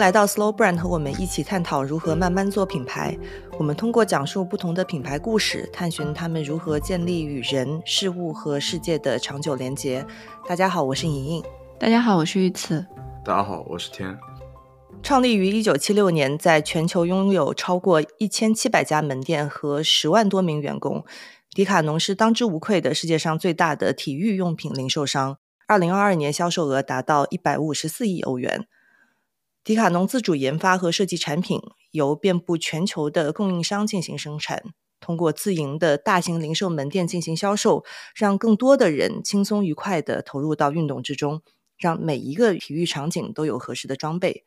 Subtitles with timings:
[0.00, 3.14] 来到 Slow Brand，和我们一起探讨如何慢慢做品牌。
[3.58, 10.04] 我们通过讲述不同的品牌故事，探寻他们如何建立与人、事物和世界的长久连接。
[10.48, 11.44] 大家好，我是莹莹。
[11.78, 12.86] 大家好，我是玉慈。
[13.22, 14.18] 大家好，我是天。
[15.02, 21.04] 创立于一九七六年，在全球拥有超过一千七百家门店和十万多名员工，
[21.50, 25.36] 迪卡侬是当之无愧的世界上最大的体育用品零售商。
[25.68, 28.66] 二零二二年销售额达到一百五十四亿欧元。
[29.62, 31.60] 迪卡侬自主研发和设计产品，
[31.90, 34.62] 由遍布全球的供应商进行生产，
[35.00, 41.42] 通过自营的大型零售门店进行销售，让更多的人轻松愉快的投入到运动之中，
[41.76, 44.46] 让每一个体育场景都有合适的装备。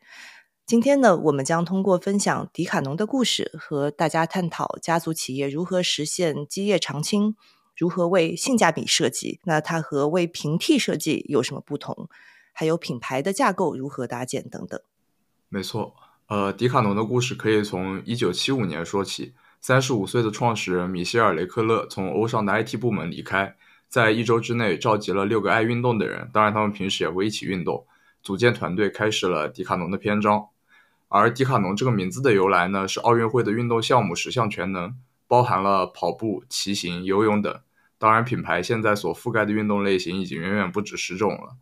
[0.66, 7.36] 今天呢，我们将通过分享迪卡侬的故事，和大家探讨家族企业如何实现基业长青。
[7.76, 9.40] 如何为性价比设计？
[9.44, 12.08] 那它和为平替设计有什么不同？
[12.54, 14.80] 还有品牌的架构如何搭建等等。
[15.54, 15.96] 没错，
[16.30, 19.36] 呃，迪卡侬的故事可以从一九七五年说起。
[19.62, 23.56] 三十五岁的创始人米歇尔·雷克勒从欧尚的 IT 部门离开，
[23.88, 27.86] 在一周之内召集了六个爱运动的人，当然他们平时也会一起运动，
[28.24, 30.48] 组建团队，开始了迪卡侬的篇章。
[31.08, 34.96] 而迪卡侬这个名字的由来呢，是奥运会的运动项目十项全能。
[35.28, 37.60] 包含了跑步、骑行、游泳等。
[38.00, 41.58] 当然，品牌现在所覆盖的运动类型已经远远不止十种了。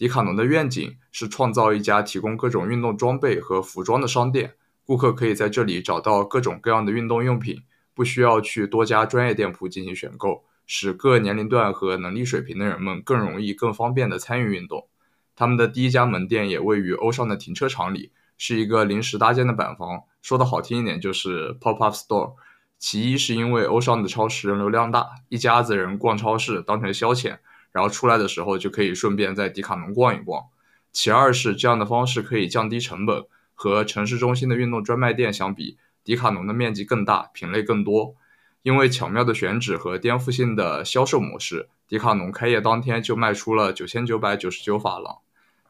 [0.00, 4.54] 迪卡侬的愿景是创造一家提供各种运动装备和服装的商店，
[4.86, 14.88] 顾客可以在这里找到各种各样的运动用品，不需要去多家专业店铺进行选购，使各年龄段和能力水平的人们更容易、更方便地参与运动。
[15.36, 22.32] 他们的第一家门店也位于欧尚的停车场里，是一个临时搭建的板房，说的好听一点就是 pop-up store。
[22.78, 27.36] 其一是因为欧尚的超市人流量大，一家子人逛超市当成消遣，
[27.72, 30.44] 然后出来的时候就可以顺便在迪卡侬逛一逛。
[30.92, 33.24] 其二是这样的方式可以降低成本，
[33.54, 38.16] 和城市中心的运动专卖店相比，迪卡侬的面积更大，品类更多。
[38.62, 45.18] 因为巧妙的选址和颠覆性的销售模式，迪卡侬开业当天就卖出了九千九百九十九法郎。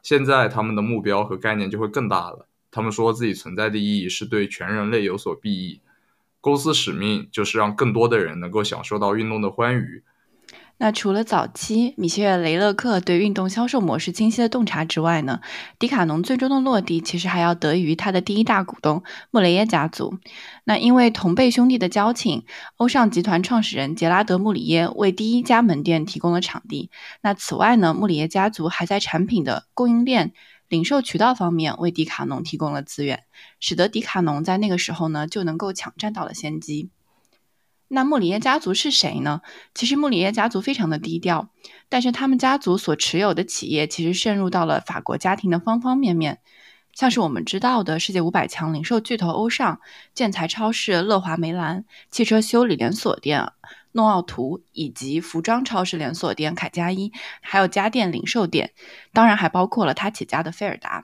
[0.01, 5.79] 现在他们的目标和概念就会更大了，他们说自己存在的意义是对全人类有所裨益。
[6.41, 10.03] 公司使命就是让更多的人能够享受到运动的欢愉。
[10.83, 15.39] 那除了早期米歇尔·雷勒克对运动销售模式清晰的洞察之外呢？
[15.77, 20.17] 迪卡侬最终的落地其实还要得益于他的第一大股东穆雷耶家族。
[20.63, 22.45] 那因为同辈兄弟的交情，
[22.77, 26.89] 欧尚集团创始人杰拉德·穆里耶为第一家门店提供了场地。
[27.21, 30.33] 那此外呢，穆里耶家族还在产品的供应链。
[30.67, 33.25] 零售渠道方面为迪卡侬提供了资源，
[33.59, 36.89] 使得迪卡侬在那个时候呢就能够抢占到了先机。
[37.93, 39.41] 那穆里耶家族是谁呢？
[39.75, 41.49] 其实穆里耶家族非常的低调，
[41.89, 46.39] 但是他们家族所持有的企业其实渗入到了法国家庭的方方面面，
[46.93, 49.81] 像是我们知道的世界五百强零售巨头欧尚、
[50.13, 53.51] 建材超市乐华梅兰、汽车修理连锁店。
[53.93, 58.71] 诺奥图以及服装超市连锁店凯加伊，还有家电零售店，
[59.11, 61.03] 当然还包括了他起家的菲尔达。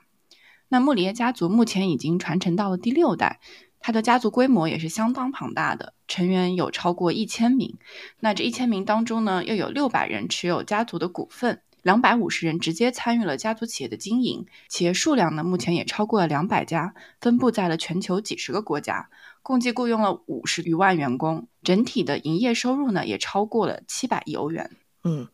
[0.70, 3.40] 那穆里耶家族目前已经传承到了第六代，
[3.88, 7.78] 他的家族规模也是相当庞大的，成员有超过一千名。
[8.20, 19.08] 那这一千名当中呢，又有六百人持有家族的股份，两百五十人直接参与了家族企业的经营，企业数量呢目前也超过了两百家，分布在了全球几十个国家。
[19.42, 24.70] 共计雇佣了五十余万员工，整体的营业收入呢也超过了七百亿欧元。
[25.02, 25.28] 嗯，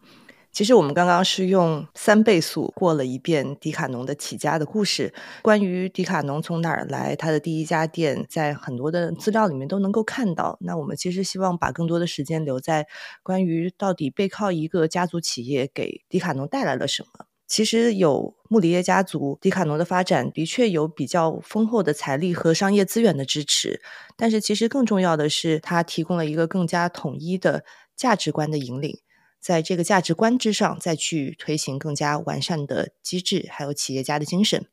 [0.55, 5.13] 其实我们刚刚是用三倍速过了一遍迪卡侬的起家的故事。
[5.43, 10.57] 关于迪卡侬从哪儿来，它的第一家店在很多的资料里面都能够看到。
[10.61, 12.87] 那我们其实希望把更多的时间留在
[13.25, 17.27] 关于到底背靠一个家族企业给迪卡侬带来了什么。
[17.49, 23.83] 其实有穆里耶家族，迪卡侬的发展的确有比较丰厚的财力和商业资源的支持，
[24.17, 27.65] 但是其实更重要的是，它提供了一个更加统一的
[27.97, 28.99] 价值观的引领，
[29.45, 34.67] 在这个价值观之上再去推行更加完善的机制，还有企业家的精神。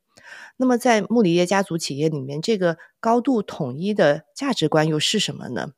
[0.55, 5.73] 那么，在穆里耶家族企业里面，这个高度统一的价值观又是什么呢？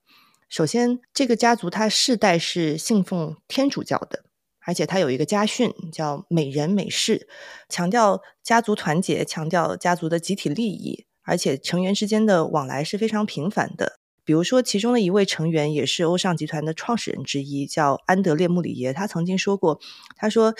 [0.47, 4.25] 首先，这个家族它世代是信奉天主教的。
[4.65, 7.27] 而且它有一个家训，叫“美人美事”，
[7.67, 13.99] 强调家族团结，强调家族的集体利益，而且成员之间的往来是非常频繁的。
[14.25, 18.93] 比如说，其中的一位成员也是欧尚集团的创始人之一，叫安德烈·穆里耶。
[18.93, 19.79] 他曾经说过
[20.15, 20.53] ：“他说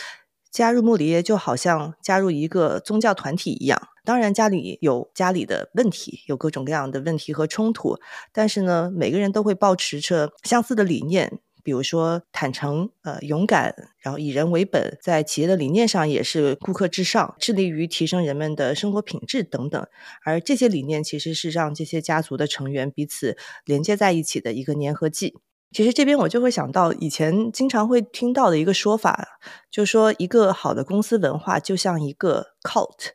[0.52, 3.82] 加入穆里耶就好像加入一个宗教团体一样。
[4.04, 7.98] 当然，家里有家里的问题，有各种各样的问题和冲突，
[8.34, 19.88] 但是呢，每个人都会保持着相似的理念。”比如说坦诚、呃勇敢，然后以人为本，在企业的理念上也是顾客至上，致力于提升人们的生活品质等等。
[20.24, 25.36] 而这些理念其实是让这些家族的成员彼此连接在一起的一个粘合剂。
[25.72, 29.40] 其实这边我就会想到以前经常会听到的一个说法，
[29.72, 33.14] 就说一个好的公司文化就像一个 cult，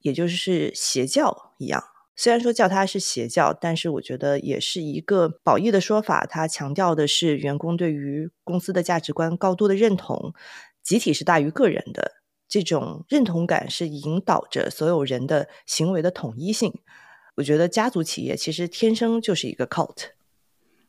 [0.00, 1.82] 也就是邪教一样。
[2.16, 6.26] 虽然说叫它是邪教，但是我觉得也是一个褒义的说法。
[6.26, 10.32] 它强调的是员工对于公司的价值观高度的认同，
[10.82, 12.12] 集体是大于个人的。
[12.48, 16.72] 这种认同感是引导着所有人的行为的统一性。
[17.34, 20.15] 我觉得家族企业其实天生就是一个 cult。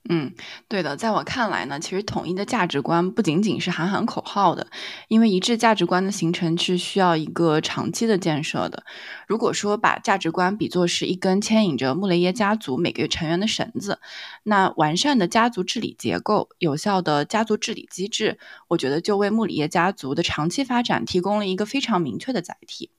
[0.09, 0.33] 嗯，
[0.69, 4.67] 对的，在我看来呢，其实统一的价值观不仅仅是喊喊口号的，
[5.09, 8.85] 因为一致价值观的形成是需要一个长期的建设的。
[9.27, 13.99] 如果说把价值观比作是一根牵引着穆雷耶家族每个成员的绳子，
[14.43, 18.39] 那完善的家族治理结构、有效的家族治理机制，
[18.69, 22.91] 我觉得就为穆里耶家族的长期发展提供了一个非常明确的载体。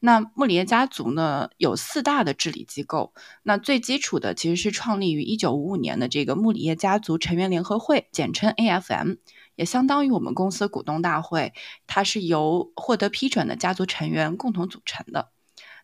[0.00, 3.14] 那穆里耶家族呢，有四大的治理机构。
[3.42, 9.14] 那最基础的其实是创立于一九五五年的这个穆里耶家族成员联合会，简称 AFM，
[9.56, 11.52] 也相当于我们公司股东大会。
[11.86, 15.30] 它是由获得批准的家族成员共同组成的。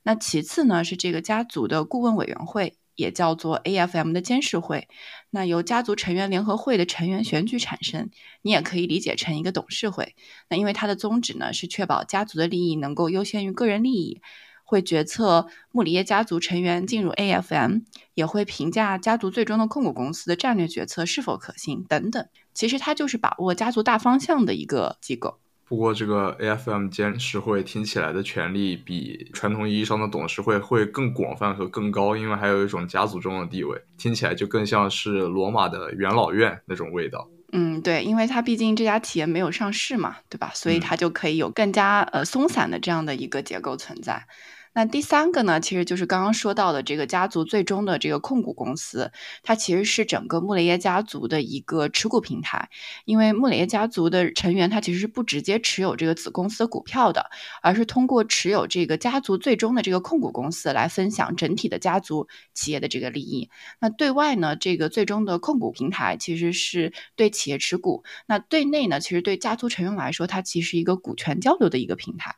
[0.03, 2.80] 那其次呢，是这个家族的顾问委员会。
[3.01, 4.87] 也叫做 AFM 的监事会，
[5.31, 8.11] 那由家族成员联合会的成员选举产生，
[8.43, 10.15] 你也可以理解成一个董事会。
[10.49, 14.21] 那因为它的宗旨呢是确保家族的利益能够优先于个人利益，
[14.65, 17.81] 会决策穆里耶家族成员进入 AFM，
[18.15, 22.29] 也会评价家族最终的控股公司的战略决策是否可行等等。
[22.55, 25.39] 其实它就是把握家族大方向的一个机构。
[25.71, 37.29] 不过，这个 AFM 监事会听起来的权力比传统意义上的董事会会更广泛和更高，因为还有一种家族中的地位，听起来就更像是罗马的元老院那种味道。
[37.53, 40.51] 嗯，对，因为它毕竟这家企业没有上市嘛，对吧？
[40.55, 44.27] 所以它就可以有更加呃松散的这样的一个结构存在。
[44.73, 49.11] 那第三个呢，其实就是刚刚说到的这个家族最终的这个控股公司，
[49.43, 52.69] 它其实是整个穆雷耶家族的一个持股平台。
[53.05, 57.31] 因为穆雷耶家族的成员，他其实是不直接持有这个子公司的股票的，
[57.63, 63.51] 而是通过持有这个家族最终的这个控股公司来分享整体的家族企业的这个利益。
[63.81, 72.37] 那对外呢，这个最终的控股平台其实是对企业持股；那对内呢，其实对家族成员来说，它其实是一个股权交流的一个平台。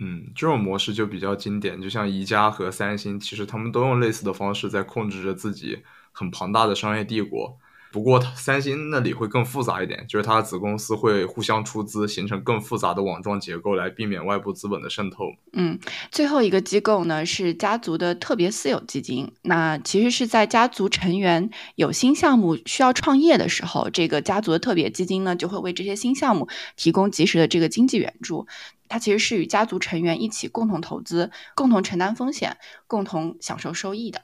[0.00, 5.78] 嗯，这种模式就比较经典，就像宜家和三星，其实他们都用类似的方式在控制着自己
[6.12, 7.58] 很庞大的商业帝国。
[7.90, 15.32] 不过，三星那里会更复杂一点，就是它的子公司会互相出资，形成更复杂的网状结构，来避免外部资本的渗透。
[15.54, 15.78] 嗯，
[16.12, 26.46] 最后一个机构呢是家族的特别私有基金，那其实是在家族成员有新项目需要创业的时候，这个家族的特别基金呢就会为这些新项目
[26.76, 28.46] 提供及时的这个经济援助。
[28.88, 32.56] 它其实是与家族成员一起共同投资、共同承担风险、
[32.86, 34.22] 共同享受收益的。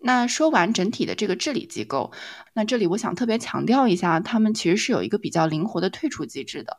[0.00, 2.12] 那说完整体的这个治理机构，
[2.52, 6.78] 那这里我想特别强调一下，他们其实是有一个比较灵活的退出机制的。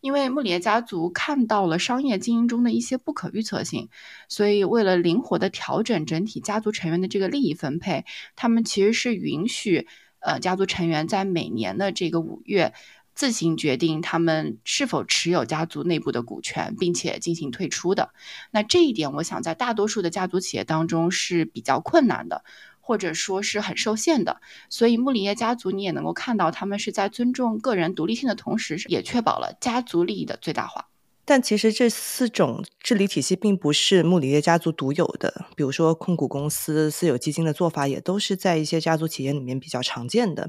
[0.00, 3.90] 因为穆里耶家族看到了商业经营中的一些不可预测性，
[4.28, 8.04] 所以为了灵活的调整整体家族成员的这个利益分配，
[8.34, 9.86] 他们其实是允许
[10.20, 12.72] 呃家族成员在每年的这个五月。
[13.20, 18.14] 自行决定他们是否持有家族内部的股权，并且进行退出的。
[18.50, 22.44] 那这一点，我想在大多数的家族企业当中是比较困难的，
[22.80, 24.40] 或者说是很受限的。
[24.70, 30.88] 所以，穆里耶家族你也能够看到，他们是在尊重个人独立性的同时，也确保了家族利益的最大化。
[31.26, 40.48] 但其实这四种治理体系并不是穆里耶家族独有的，比如说控股公司、私有基金的做法，也都是在一些家族企业里面比较常见的。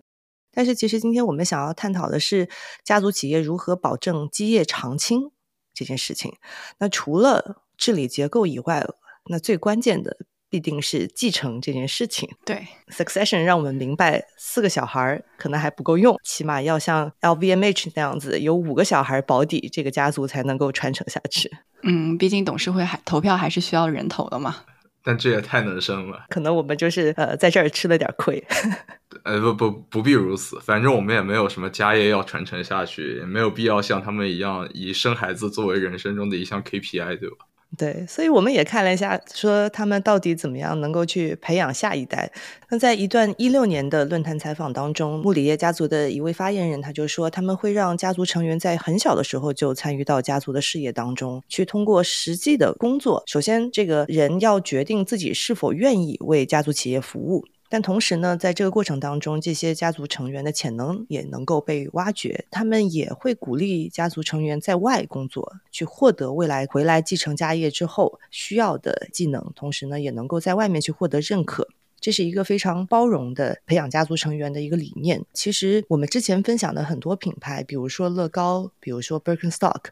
[0.53, 2.49] 但是，其实今天我们想要探讨的是
[2.83, 5.31] 家族企业如何保证基业长青
[5.73, 6.33] 这件事情。
[6.79, 8.85] 那除了治理结构以外，
[9.29, 10.17] 那最关键的
[10.49, 12.29] 必定是继承这件事情。
[12.43, 21.49] 对，succession 让我们明白，四个小孩可能还不够用，起码要像 LVMH 那样子，有五个小孩保底，这个家族才能够传承下去。
[21.83, 24.65] 嗯，毕竟董事会还投票还是需要人头的嘛。
[25.03, 28.43] 但这也太能生了，可能我们就是呃在这儿吃了点亏。
[29.23, 37.37] 呃不不不必如此，反正我们也没有什么家业要传承下去，也没有必要像他们一样以生孩子作为人生中的一项 KPI，对吧？
[37.77, 42.29] 对，所以我们也看了一下，说他们到底怎么样能够去培养下一代。
[42.69, 57.45] 那在一段一六年的论坛采访当中，穆里耶家族的一位发言人他就说，他们会让家族成员在很小的时候就参与到家族的事业当中去，通过实际的工作，首先这个人要决定自己是否愿意为家族企业服务。
[57.71, 71.69] 但同时呢，在这个过程当中，这些家族成员的潜能也能够被挖掘，他们也会鼓励家族成员在外工作，去获得未来回来继承家业之后需要的技能，同时呢，也能够在外面去获得认可。
[72.01, 75.23] 这是一个非常包容的培养家族成员的一个理念。
[75.33, 79.83] 其实我们之前分享的很多品牌，比如说乐高，比如说 Birkenstock，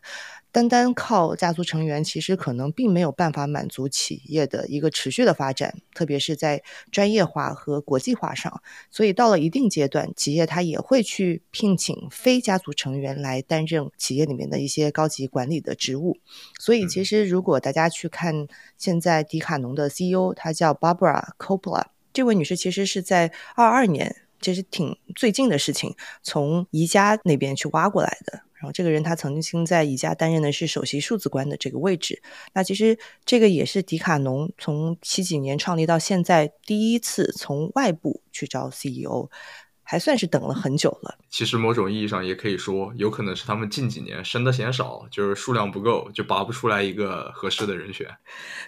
[0.51, 8.61] 单单靠家族成员，其实可能并没有办法满足企业的一个持续的发展，特别是在专业化和国际化上。
[8.89, 16.17] 所以到了一定阶段，企业它也会去聘请非家族成员来担任企业里面的一些高级管理的职务。
[16.59, 21.85] 所以其实如果大家去看现在迪卡侬的 CEO，他叫 Barbara Coppola。
[22.11, 28.41] 这位女士其实是在二二年，其实挺最近的事情，从宜家那边去挖过来的。
[28.59, 32.21] 然后这个人他曾经在宜家担任的是首席数字官的这个位置。
[32.53, 39.29] 那其实这个也是迪卡侬从七几年创立到现在第一次从外部去招 CEO，
[39.81, 41.17] 还算是等了很久了。
[41.29, 48.07] 其实某种意义上也可以说，有可能是他们近几年生的嫌少，就是数量不够，就拔不出来一个合适的人选。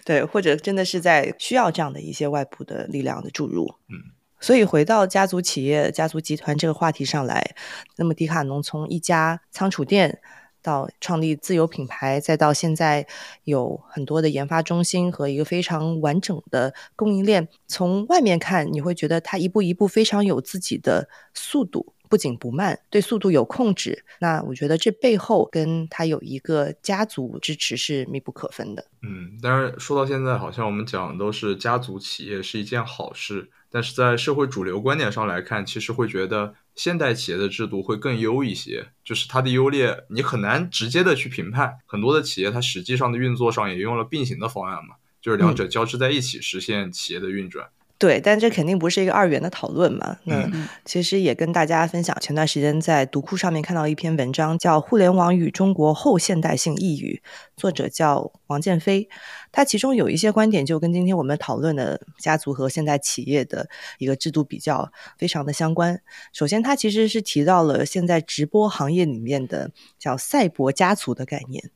[0.06, 3.74] 对，或者真的是在需要这样的一些外部的力量的注入。
[3.88, 4.10] 嗯。
[4.42, 7.54] 所以回到家族企业、家族集团这个话题上来，
[7.96, 10.20] 那么迪卡侬从一家仓储店
[10.60, 13.06] 到创立自有品牌，再到现在
[13.44, 24.04] 有很多的研发中心和一个非常完整的供应链，从外面看你会觉得它一步一步非常有自己的速度，不紧不慢，对速度有控制。
[24.20, 28.84] 那我觉得这背后跟它有一个家族支持是密不可分的。
[29.02, 33.50] 嗯，当然说到现在，好像我们讲的都是家族企业是一件好事。
[33.72, 41.78] 但是在社会主流观点上来看，其实会觉得现代企业的制度会更优一些，就是它的优劣你很难直接的去评判。
[41.86, 47.66] 很多的企业它实际上的运作上也用了并行的方案嘛，就是两者交织在一起实现企业的运转。
[48.02, 50.18] 对，但这肯定不是一个二元的讨论嘛。
[50.24, 50.50] 那
[50.84, 57.22] 其实也跟大家分享，前段时间在读库上面看到一篇文章，叫《互联网与中国后现代性异语》，
[57.56, 59.08] 作者叫王建飞。
[59.52, 63.68] 他其中有一些观点就跟今天我们讨论的家族和现代企业的
[63.98, 66.00] 一个制度比较非常的相关。
[66.32, 71.70] 首先，他其实是提到了现在直播行业里面的叫赛博家族的概念。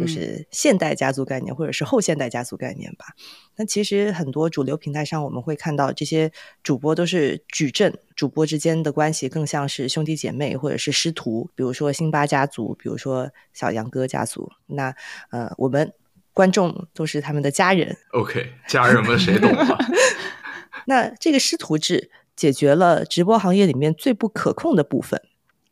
[0.00, 3.06] 就是现代家族概念，或者是后现代家族概念吧。
[3.56, 6.30] 那其实很多主流平台上，我们会看到这些
[6.62, 11.50] 主播都是矩阵，主播之间的关系更像是兄弟姐妹或者是师徒。
[11.54, 14.50] 比如说辛巴家族，比如说小杨哥家族。
[14.66, 14.94] 那
[15.30, 15.92] 呃，我们
[16.32, 17.96] 观众都是他们的家人。
[18.12, 19.78] OK，家人们谁懂啊？
[20.86, 25.20] 那这个师徒制解决了直播行业里面最不可控的部分，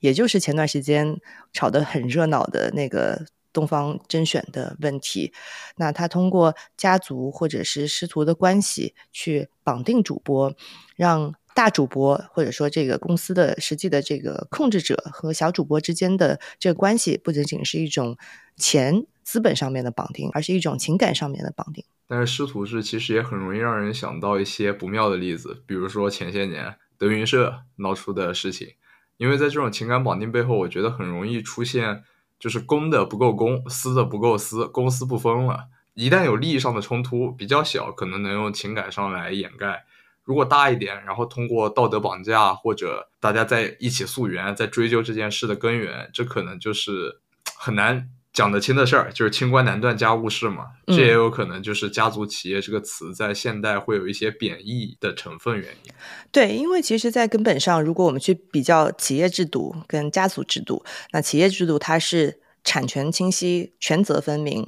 [0.00, 1.20] 也就是前段时间
[1.52, 3.26] 炒得很热闹的那个。
[3.54, 5.32] 东方甄选的问题，
[5.76, 10.54] 那他通过家族或者是师徒的关系去绑定主播，
[10.96, 18.18] 让大主播或者说这个公司的实际的这个控制者和小主播之间的这个关系，不仅仅是一种
[18.56, 21.84] 钱资本上面的绑定，而是一种情感上面的绑定。
[22.08, 28.74] 但是师徒制其实也很容易让人想到一些不妙的例子，比如说前些年德云社闹出的事情，
[29.16, 32.02] 因为在这种情感绑定背后，我觉得很容易出现。
[32.38, 35.68] 就是公的不够公，私的不够私，公私不分了。
[35.94, 39.84] 一旦有利益上的冲突，比较小，可能能用情感上来掩盖；
[40.24, 47.20] 如果大一点，然后通过道德绑架或者大家在一起溯源，在追究这件事的根源，这可能就是
[47.56, 48.10] 很难。
[48.34, 55.92] 讲得清的事儿就是清官难断家务事嘛，这也有可能就是家族企业这个词在现代会有一些贬义的成分原因。
[56.32, 64.66] 对，因为其实，在根本上，如果我们去比较企业制度跟家族制度，那企业制度它是产权清晰、权责分明，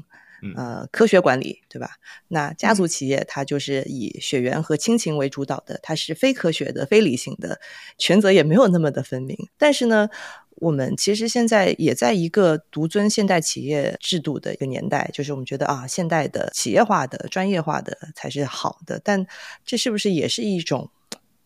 [0.55, 1.97] 呃，科学管理，对吧？
[2.29, 7.59] 那家族企业它就是以血缘和亲情为主导的，它是非科学的、非理性的，
[7.99, 9.37] 权责也没有那么的分明。
[9.59, 10.09] 但是呢。
[10.57, 19.01] 我们其实现在也在一个独尊现代企业制度的一个年代，就是我们觉得啊，现代的企业化的、专业化的才是好的。
[19.05, 19.27] 但
[19.65, 20.91] 这是不是也是一种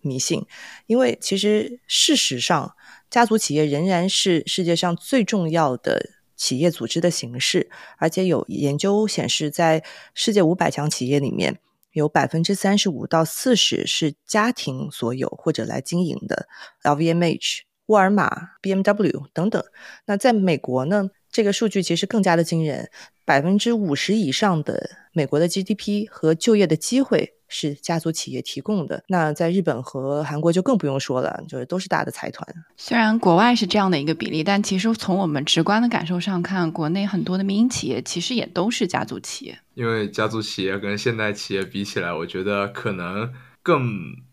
[0.01, 0.47] 迷信？
[0.87, 2.75] 因为其实事实上，
[3.11, 7.69] 家族企业仍然是世界上最重要的企业组织的形式。
[7.99, 9.83] 而且有研究显示，在
[10.15, 11.59] 世界五百强企业里面，
[11.93, 16.47] 有百分之三十五到四十是家庭所有或者来经营的。
[16.85, 17.70] LVMH。
[17.91, 19.61] 沃尔玛、BMW 等等，
[20.07, 21.11] 那在美国呢？
[21.29, 22.89] 这个数据其实更加的惊人，
[23.25, 29.03] 百分之五十以上的美国的 GDP 和就业的机会是家族企业提供的。
[29.09, 32.47] 那在日本和韩国就更不用说了，就是都是大的财团。
[32.77, 39.59] 虽然国外是这样的一个比例，但其实从我们直观的感受上看，国内很多的民营企业其实也都是家族企业。
[39.75, 43.33] 因为家族企业跟现代企业比起来，我觉得可能
[43.63, 43.91] 更。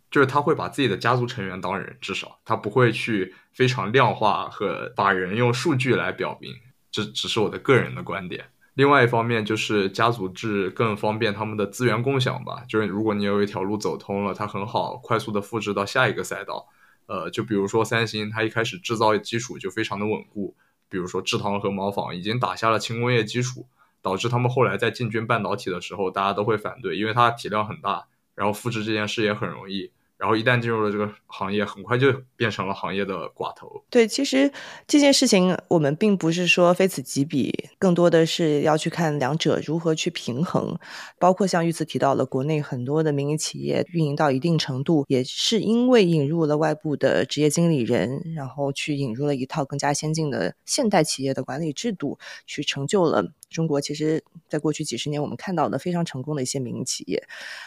[0.09, 6.53] 就是他会把自己的家族成员当人，至少他不会去非常量化和把人用数据来表明。
[6.91, 8.45] 这只是我的个人的观点。
[8.75, 12.63] 另外一方面就是家族制更方便他们的资源共享吧。
[12.69, 16.67] 就是如果你有一条路走通了，它很好快速的复制到下一个赛道。
[17.07, 20.55] 呃，就比如说三星，它一开始制造基础就非常的稳固。
[20.87, 23.65] 比如说制糖和毛纺已经打下了轻工业基础，
[24.03, 29.89] 导致他们后来在进军半导体的时候，大家都会反对，因为它体量很大，然后复制这件事也很容易。
[30.17, 33.83] 然后一旦进入了这个行业，很快就变成了行业的寡头。
[33.89, 34.51] 对，其实
[34.87, 40.77] 这件事情我们并不是说非此即彼，更多的是要去看两者如何去平衡。
[41.19, 53.31] 包括像玉慈提到了，国内很多的民营企业运营到一定程度，也是因为引入了外部的职业经理人，然后去引入了一套更加先进的现代企业的管理制度，去成就了。
[53.49, 57.23] 中国其实，在过去几十年，我们看到的非常成功的一些民营企业，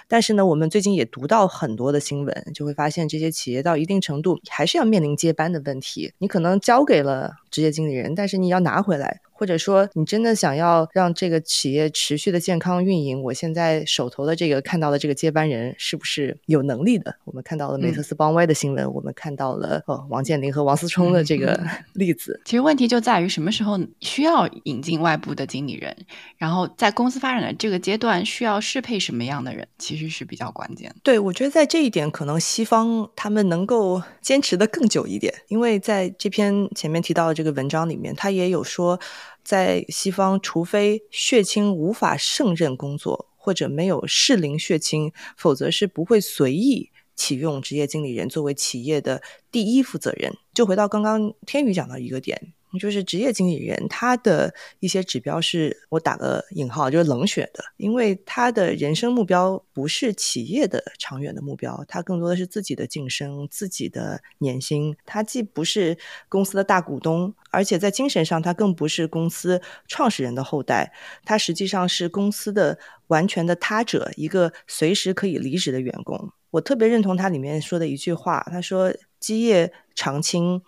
[0.06, 6.12] 但是呢，我们最近也读到很多的新闻，就会发现这些企业到一定程度还是要面临接班的问题。
[6.18, 9.20] 你可能交给了职业经理人，但是你要拿回来。
[9.40, 17.16] 或者说，你真的想要让这个企业持续的健康运营，我现在手头的这个看到的这个接班人是不是有能力的？
[17.24, 21.58] 我们看到了梅特斯邦威的新闻，我们看到了哦王健林和王思聪的这个
[21.94, 22.38] 例子。
[22.44, 25.96] 其实问题就在于什么时候需要引进外部的经理人，
[26.36, 30.94] 然后在公司发展的这个阶段需要适配什么样的人，其实是比较关键。
[31.02, 39.00] 对，我觉得在这一点，可能西方他们能够坚持的更久一点，因为在这篇前面提到的这个文章里面，他也有说。
[39.42, 50.36] 在西方，除非血亲无法胜任工作，或者没有适龄血亲，否则是不会随意启用职业经理人作为企业的第一负责人。
[50.54, 52.52] 就回到刚刚天宇讲到一个点。
[52.78, 64.96] 就是职业经理人，他的一些指标是我打个引号，就是冷血的，因为他的人生目标不是企业的长远的目标，他更多的是自己的晋升、自己的年薪。
[65.04, 70.92] 他既不是公司的大股东，而且在精神上，他更不是公司创始人的后代，
[71.24, 72.78] 他实际上是公司的
[73.08, 76.30] 完全的他者，一个随时可以离职的员工。
[76.50, 80.62] 我特别认同他里面说的一句话，他说：“基业长青。”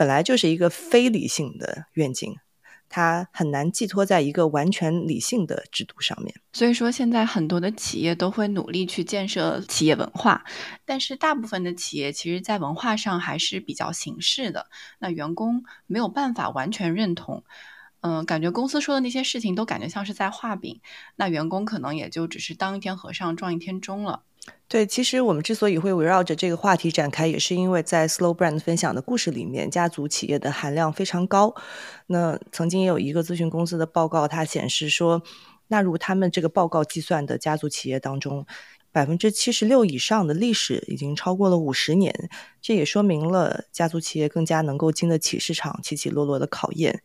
[0.00, 2.34] 本来就是一个非理性的愿景，
[2.88, 6.34] 它很难寄托在一个完全理性的制度上面。
[6.54, 10.42] 所以说，现在很多的企业都会努力去建设企业文化，
[10.86, 14.70] 但是大部分的企业其实，在文化上还是比较形式的。
[15.00, 17.44] 那员工没有办法完全认同，
[18.00, 20.80] 嗯，感觉公司说的那些事情都感觉像是在画饼，
[21.16, 24.22] 那员工可能也就只是当一天和尚撞一天钟了。
[24.68, 31.54] 对，其实我们之所以会围绕着这个话题展开，也是因为在 Slow Brand 分享的故事里面，家族企业的含量非常高。
[32.06, 35.22] 那曾经也有一个咨询公司的报告，它显示说，
[35.68, 38.46] 纳入他们这个报告计算的家族企业当中，
[38.92, 42.14] 百分之七十六以上的历史已经超过了五十年。
[42.62, 47.02] 这也说明了家族企业更加能够经得起市场起起落落的考验，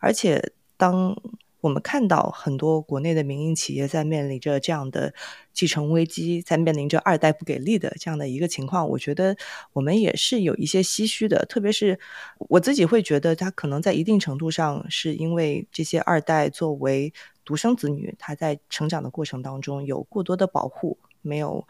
[0.00, 1.14] 而且当。
[1.62, 5.14] 我们看到很多国内的民营企业在面临着这样的
[5.52, 9.36] 继承危机，在面临着二代不给力的这样的一个情况，我觉得
[9.72, 11.46] 我们也是有一些唏嘘的。
[11.46, 12.00] 特别是
[12.36, 21.64] 我自己会觉得，他可能在一定程度上是因为这些二代作为独生子女，他在成长的过程当中有过多的保护，没有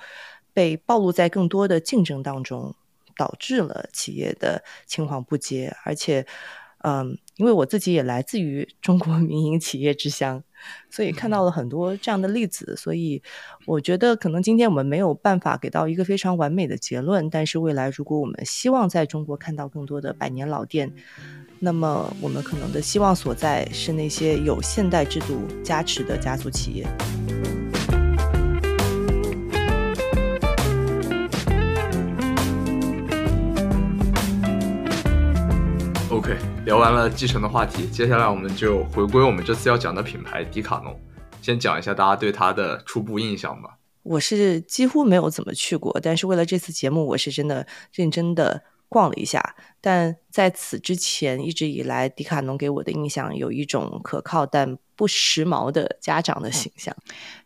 [0.54, 2.74] 被暴露在更多的竞争当中，
[3.14, 6.26] 导致了企业的青黄不接，而且。
[6.84, 10.42] 嗯，因为我自己也来自于 中国民营企业之乡，
[10.90, 12.76] 所以看到了很多这样的例子。
[12.76, 13.22] 所以
[13.66, 17.28] 我觉得，可能今天我们没有办法给到一个非常完美的结论。
[17.30, 20.92] 但是未来，如果我们希望在中国看到更多的百年老店，
[21.58, 26.86] 那么我们可能的希望所在是那些有现代制度加持的家族企业。
[36.22, 40.96] OK，聊完了继承的话题，接下来我们就回归我们这次要讲的品牌迪卡侬，
[41.42, 43.76] 先讲一下大家对它的初步印象吧。
[44.04, 49.56] 我是几乎没有怎么去过，但是为了这次节目，我是真的认真的逛了一下。
[49.80, 56.94] 但在此之前，一直以来迪卡侬给我的印象有一种可靠但不时髦的家长的形象。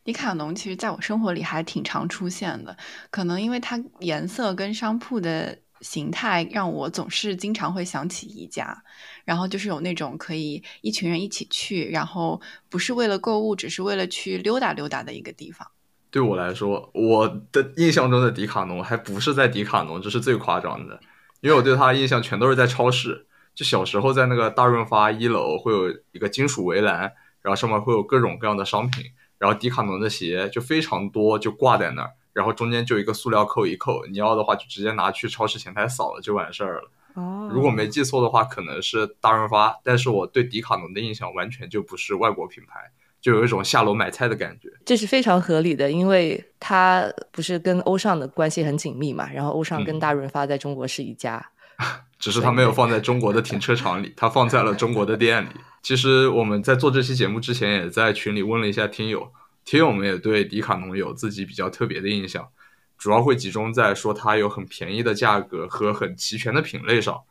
[0.05, 2.77] 迪卡侬其实在我生活里还挺常出现的，
[3.11, 5.57] 可能因为它颜色跟商铺的。
[5.81, 8.83] 形态让我总是经常会想起宜家，
[9.25, 15.67] 然后就是有那种可以一群人一起去，然后不是为了购物，只是为了去溜达溜达的一个地方。
[16.11, 20.99] 对我来说，我的印象中的迪卡侬还不是在迪卡侬，这是最夸张的，
[21.41, 23.27] 因为我对它的印象全都是在超市。
[23.55, 29.05] 就小时候在那个大润发一楼会有一个金属围栏，然后上面会有各种各样的商品，
[29.39, 32.11] 然后迪卡侬的鞋就非常多，就挂在那儿。
[32.37, 36.91] 然后中间就一个塑料扣一扣，你要的话就直接拿去超市前台扫了就完事儿了。
[37.15, 42.79] 哦，如果没记错的话，可能是大润发，但是我对迪卡侬的印象完全就不是外国品牌，
[43.23, 44.69] 就有一种下楼买菜的感觉。
[44.85, 51.43] 这是非常合理的，因为它不是跟欧尚的关系很紧密嘛，然后欧尚跟嗯大润发在中国是一家。
[52.19, 55.49] 只是它没有放在中国的停车场里，它放在了中国的店里。
[55.83, 59.33] 其实我们在做这期节目之前，也在群里问了一下听友，
[59.67, 62.49] 听友们也对迪卡侬有自己比较特别的印象，
[62.97, 67.23] 主要会集中在说它有很便宜的价格和很齐全的品类上。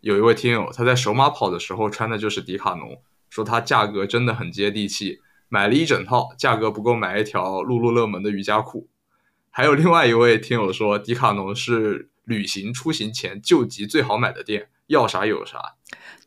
[0.00, 8.88] 有一位听友他在首马跑的时候穿的就是迪卡侬，说它价格真的很接地气，买了一整套，价格不够买一条露露乐门的瑜伽裤。
[9.50, 15.74] 还有另外一位听友说，迪卡侬是旅行出行前救急最好买的店，要啥有啥。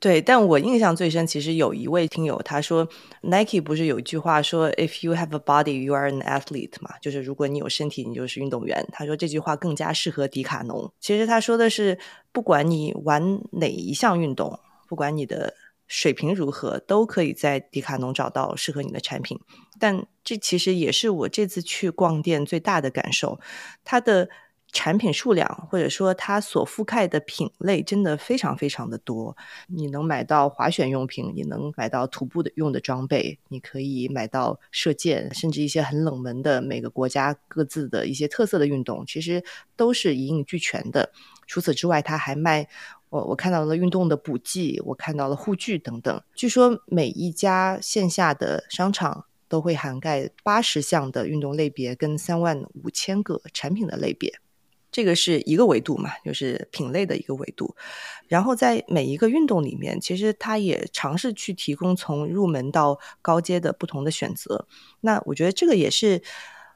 [0.06, 2.88] 对，但我印象最深，其实有一位听友他说
[3.22, 8.88] ，Nike 不是有一句话说 “If you have a body, you are an athlete” 嘛，就是如果你有身体，你就是运动员。
[8.92, 10.94] 他说这句话更加适合迪卡侬。
[11.00, 11.98] 其实他说的是，
[12.32, 15.56] 不管你玩哪一项运动，不管你的
[15.88, 19.40] 水平如何，都可以在迪卡侬找到适合你的产品。
[19.80, 23.40] 但这其实也是我这次去逛店最大的感受，
[23.84, 24.30] 它的。
[24.76, 29.36] 产品数量或者说它所覆盖的品类真的非常非常的多，
[29.68, 39.42] 你能买到滑雪用品，你能买到徒步的用的装备，你可以买到射箭，甚至一些很冷门的每个国家各自的一些特色的运动，其实
[39.78, 41.10] 都是一应俱全的。
[41.48, 42.68] 除此之外，它还卖
[43.10, 46.22] 我我看到了运动的补剂，我看到了护具等等。
[46.36, 54.34] 据说每一家线下的商场都会涵盖八十项的运动类别跟三万五千个产品的类别。
[54.96, 57.76] 这个是一个维度嘛，就是品类的一个维度。
[58.30, 64.66] 然后在每一个运动里面，其实它也尝试去提供从入门到高阶的不同的选择。
[65.02, 66.22] 那我觉得这个也是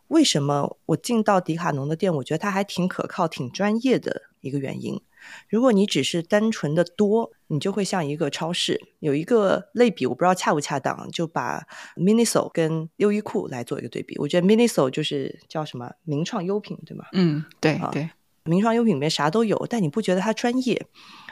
[0.10, 5.00] 为什么我进到迪卡侬的店，我觉得它还挺可靠、挺专业的一个原因。
[5.48, 8.80] 如果你只是单纯的多，你就会像一个超市。
[9.00, 11.65] 有一个类比，我不知道恰不恰当，就把
[11.96, 14.18] Miniso 跟优衣库来做一个对比。
[14.20, 17.06] 我觉得 Miniso 就是叫什么名创优品，对吗？
[17.13, 18.10] 嗯，对啊对，
[18.44, 20.86] 名创优品里面啥都有，但你不觉得它专业？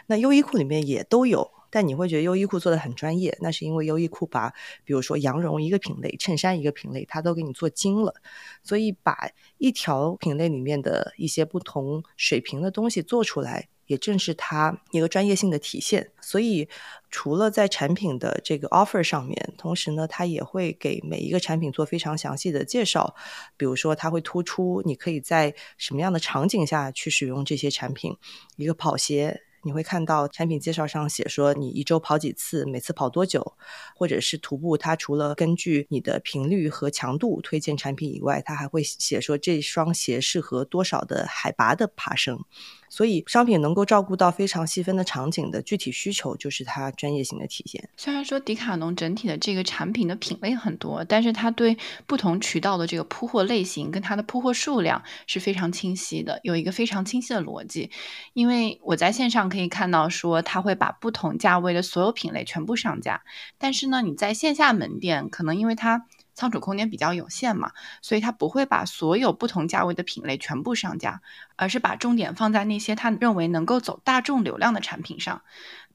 [0.07, 4.53] 那优衣库里面也都有，但你会觉得优衣库做的很专业，那是因为优衣库把
[4.85, 8.15] 比如说羊绒一个品类、衬衫一个品类，它都给你做精了，
[8.63, 13.67] 所以把一条品类里面的一些不同水平的东西做出来。
[13.87, 16.69] 也正是它一个专业性的体现，所以
[17.09, 23.15] 除了在产品的这个 offer 上面，同时呢，它也会给每一个产品做非常详细的介绍。
[23.55, 28.15] 比如说，它会突出你可以在什么样的场景下去使用这些产品。
[28.57, 33.55] 一个跑鞋，你会看到产品介绍上写说你一周跑几次，每次跑多久，
[33.95, 42.43] 或者是徒步，它除了根据你的频率和强度推荐产品以外，它还会写说这双鞋适合多少的海拔的爬升。
[42.89, 47.89] 所以，商品能够照顾到非常细分的场景的具体需求，就是它专业性的体现。
[47.97, 57.91] 虽然说迪卡侬整体的这个产品的品类很多，但是它对不同渠道的这个铺货类型跟它的铺货数量是非常清晰的，有一个非常清晰的逻辑。
[58.33, 63.21] 因为我在线上可以看到说，它会把不同价位的所有品类全部上架，
[63.57, 66.05] 但是呢，你在线下门店可能因为它
[66.37, 67.71] 仓储空间比较有限嘛，
[68.03, 71.23] 所以它不会把所有不同价位的品类全部上架，
[71.55, 75.41] 而是把重点放在那些他认为能够走大众流量的产品上。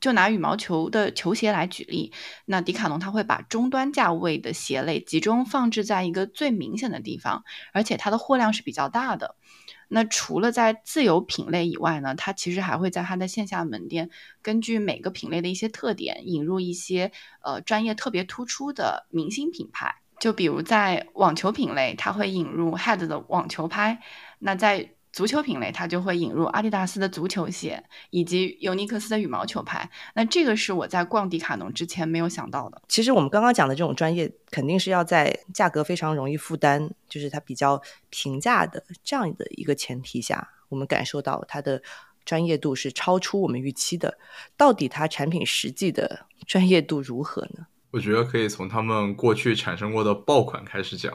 [0.01, 2.13] 就拿羽毛球的球鞋来举例，
[2.45, 9.37] 那迪卡侬它会把中端价位的鞋类集中放置在一个最明显的地方，而且它的货量是比较大的。
[9.87, 14.11] 那除了在自有品类以外呢，它其实还会在它的线下门店，
[14.43, 20.02] 根据每个品类的一些特点，引入一些呃专业特别突出的明星品牌。
[20.23, 23.99] 就比如在网球品类，它会引入 Head 的网球拍；
[24.39, 29.91] 那在足球品类，它就会引入阿迪达斯的足球鞋，以及尤尼克斯的羽毛球拍。
[30.15, 32.81] 那这个是我在逛迪卡侬之前没有想到的。
[32.87, 41.83] 其实我们刚刚讲的这种专业，肯定是要在价格非常容易负担，就是它比较平价的这样的一个前提下，我们感受到它的
[42.25, 44.17] 专业度是超出我们预期的。
[44.57, 47.67] 到底它产品实际的专业度如何呢？
[47.93, 51.13] 我觉得可以从他们过去产生过的爆款开始讲，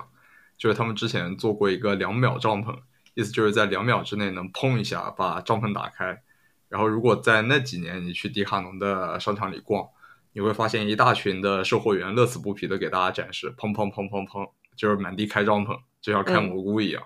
[0.57, 2.77] 就是他们之前做过一个两秒帐篷，
[3.15, 6.21] 意思就是在两秒之内能砰一下把帐篷打开。
[6.69, 9.87] 然后如果在那几年你去迪卡侬的商场里逛，
[10.33, 17.01] 你会发现一大群的售货员乐此不疲的给大家展示，砰砰砰砰砰，就是满地开帐篷，就像开蘑菇一样。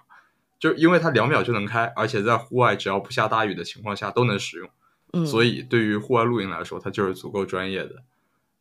[0.60, 4.70] 就因为它两秒就能开，而且在户外只要不下大雨的情况下都能使用，
[5.14, 8.04] 嗯，所以对于户外露营来说，它就是足够专业的。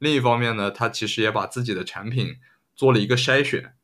[0.01, 2.37] 另一方面呢，它其实也把自己的产品
[2.75, 3.75] 做了一个筛选，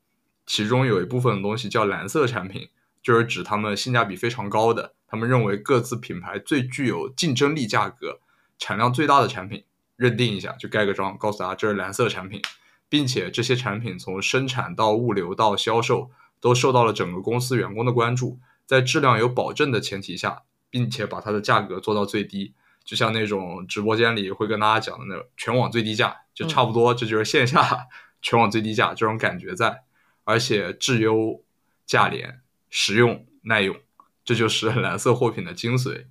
[0.46, 2.70] 其中有一部分的东西叫蓝色产品，
[3.02, 8.20] 就是指他们性价比非常高的，他们认为各自品牌最具有竞争力、价格、
[8.59, 9.64] 产量最大的产品，
[9.96, 12.40] 认定一下就盖个章，告诉大家这是蓝色产品，
[12.88, 22.55] 并且这些产品从生产到物流到销售都受到了整个公司员工的关注，在质量有保证的前提下，并且把它的价格做到最低，
[22.87, 27.87] 就像那种直播间里会跟大家讲的那种全网最低价，就差不多，这就是线下
[28.22, 29.83] 全网最低价这种感觉在，
[30.25, 31.42] 而且质优
[31.85, 32.40] 价廉。
[32.68, 33.77] 实用耐用，
[34.25, 36.07] 这就是 蓝色货品的精髓。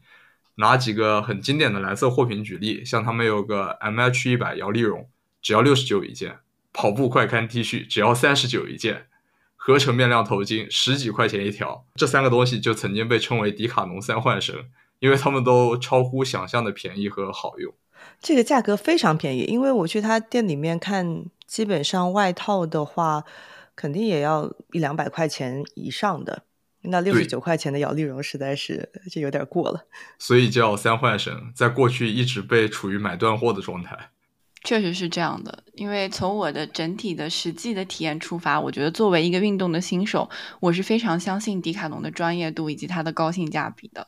[0.56, 5.08] 拿几个很经典的蓝色货品举例，像他们有个 M H 一百摇粒绒，
[5.42, 6.32] 只要六十九一件；
[6.72, 9.08] 跑步快干 T 恤只要三十九一件；
[9.58, 11.86] 合成面料头巾十几块钱一条。
[11.96, 17.74] 这三个东西就曾经被称为迪卡侬三幻神，因为他们都超乎想象的便宜和好用。
[18.22, 23.24] 这个价格非常便宜，因为我去他店里面看，基本上外套的话，
[23.76, 26.44] 肯定也要一两百块钱以上的。
[26.88, 29.86] 那六十九块钱的摇粒绒实在是就有点过了，
[30.20, 34.12] 所以叫三幻神，在过去一直被处于买断货的状态。
[34.64, 40.30] 确实是这样的，因为从我的整体的实际的体验出发，我觉得作为一个运动的新手，
[40.60, 44.08] 我是非常相信迪卡侬的专业度以及它的高性价比的。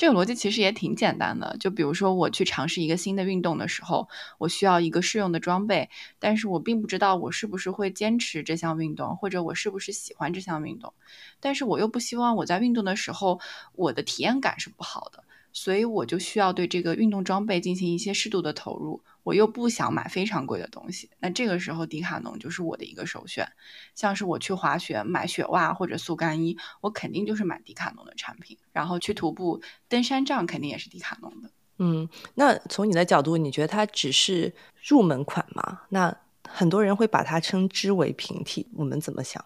[0.00, 4.08] 这个逻辑其实也挺简单的，就比如说我去尝试一个新的运动的时候，
[4.38, 10.94] 我需要一个适用的装备，但是我并不知道我是不是会坚持这项运动，或者我是不是喜欢这项运动，
[11.38, 13.42] 但是我又不希望我在运动的时候
[13.74, 15.22] 我的体验感是不好的。
[15.52, 23.46] 所以我就需要对这个运动装备进行一些适度的投入，我又不想买非常贵的东西，那这个时候迪卡侬就是我的一个首选。
[23.94, 28.56] 像是我去滑雪买雪袜或者速干衣，我肯定就是买迪卡侬的产品。
[28.72, 31.50] 然后去徒步登山杖肯定也是迪卡侬的。
[31.78, 34.54] 嗯，那从你的角度，你觉得它只是
[34.86, 35.80] 入门款吗？
[35.88, 36.16] 那
[36.48, 39.44] 很多人会把它称之为平替，我们怎么想？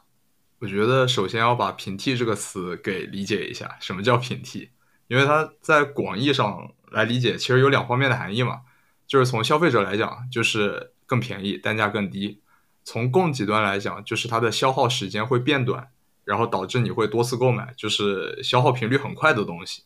[0.61, 4.71] 我觉得首先要把平替这个词给理解一下，什么叫平替？
[5.09, 8.63] 因为它在广义上来理解，其实有两方面的含义嘛，
[9.07, 12.41] 就是从消费者来讲，就是更便宜，单价更低；
[12.85, 15.89] 从供给端来讲，就是它的消耗时间会变短，
[16.25, 19.83] 然后导致你会多次购买，就是消耗频率很快的东西。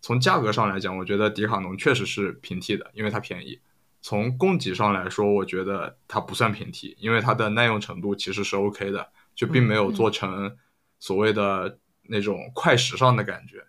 [0.00, 3.58] 从价格上来讲，我觉得迪卡侬确实是平替的，因为它便宜。
[4.02, 10.56] 从供给上来说，我觉得它不算平替，因为它的耐用程度其实是 OK 的，就并没有做成
[11.00, 13.66] 所谓的那种快时尚的感觉。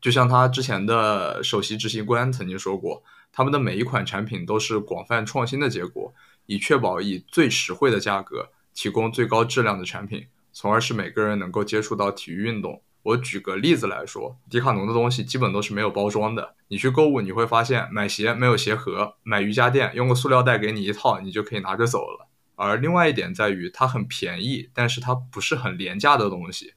[0.00, 6.14] 就像他之前的首席执行官曾经说过，他们的每一款产品都是广泛创新的结果，
[6.46, 12.82] 以确保以最实惠的价格提供最高质量的产品，从而使每个人能够接触到体育运动。
[13.02, 16.54] 我举个例子来说，迪卡侬的东西基本都是没有包装的。
[16.68, 22.28] 你去购物，你会发现买鞋没有鞋盒，买瑜伽垫用个塑料袋给你一套，你就可以拿着走了。
[22.56, 26.74] 而另外一点在于，它很便宜，但是它不是很廉价的东西，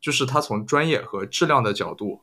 [0.00, 2.22] 就是它从专业和质量的角度。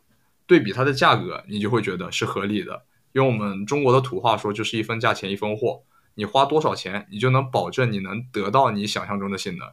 [0.49, 2.87] 对比它的价格，你就会觉得是合理的。
[3.11, 5.83] 用我们中国的土话说，就是一分价钱一分货。
[6.15, 9.67] 你花多少钱，你就能保证你能得到你想象中的性能，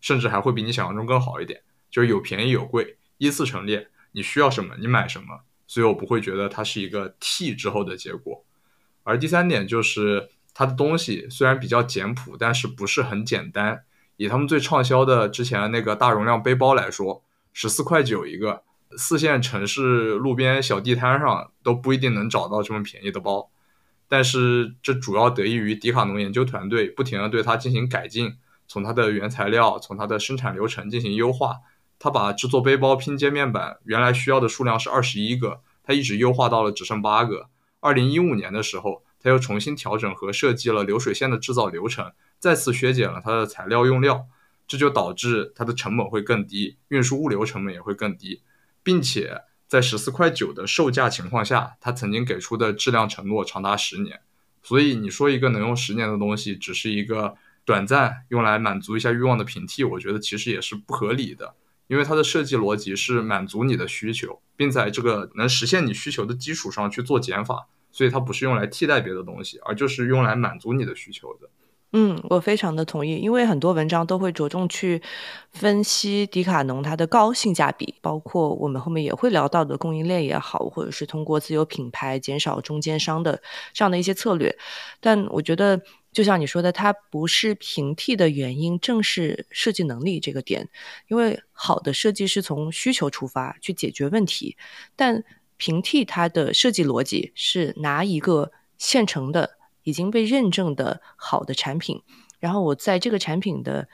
[0.00, 1.60] 甚至还会比你想象中更好一点。
[1.90, 3.88] 就是有便宜有贵，依次陈列。
[4.12, 5.42] 你需要什么，你买什么。
[5.66, 8.46] 所以我不会觉得它是一个 T 之后的结果。
[9.02, 13.84] 而第三点就是它的东西虽然比较简朴，但是不是很简单。
[14.16, 18.62] 以他们最畅销的之前的那个大容量背包来说，十四块九一个。
[18.96, 23.50] 四线城市路边小地摊上都不一定能找到这么便宜的包，
[24.08, 28.34] 但是这主要得益于迪卡侬研究团队不停的对它进行改进，
[28.66, 31.56] 从它的原材料，从它的生产流程进行优化。
[31.98, 37.48] 它把制作背包拼接面板原来需要的数量是二十一个，它一直优化到了只剩八个。
[37.80, 44.26] 二零一五年的时候，它又重新调整和设计了流水线的制造流程，再次削减了它的材料用料，
[44.66, 48.42] 这就导致它的成本会更低，运输物流成本也会更低。
[48.84, 54.20] 并且在十四块九的售价情况下，他曾经给出的质量承诺长达十年。
[54.62, 61.54] 所以你说一个能用十年的东西，只是一个短暂用来满足一下欲望的平替，我觉得其实也是不合理的。
[61.86, 71.50] 因为它的设计逻辑是满足你的需求，并在这个能实现你需求的基础上去做减法，所以它不是用来替代别的东西，而就是用来满足你的需求的。
[71.96, 75.00] 嗯，我非常的同意，因为很多文章都会着重去
[75.52, 83.40] 分析迪卡侬它的高性价比，包括我们后面也会聊到的供应链也好，或者是通过自有品牌减少中间商的
[83.72, 84.58] 这样的一些策略。
[84.98, 85.80] 但我觉得，
[86.12, 90.68] 就像你说的，它不是平替的原因，正是设计能力这个点。
[91.06, 94.56] 因为好的设计是从需求出发去解决问题，
[94.96, 95.22] 但
[95.56, 99.58] 平替它的设计逻辑是拿一个现成的。
[99.84, 102.02] 已经被认证的好的产品，
[102.40, 103.88] 然后我在这个产品的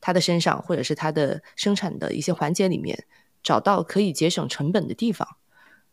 [0.00, 3.06] 它的身上，或者是它的生产的一些环节里面，
[3.42, 5.26] 找到可以节省成本的地方。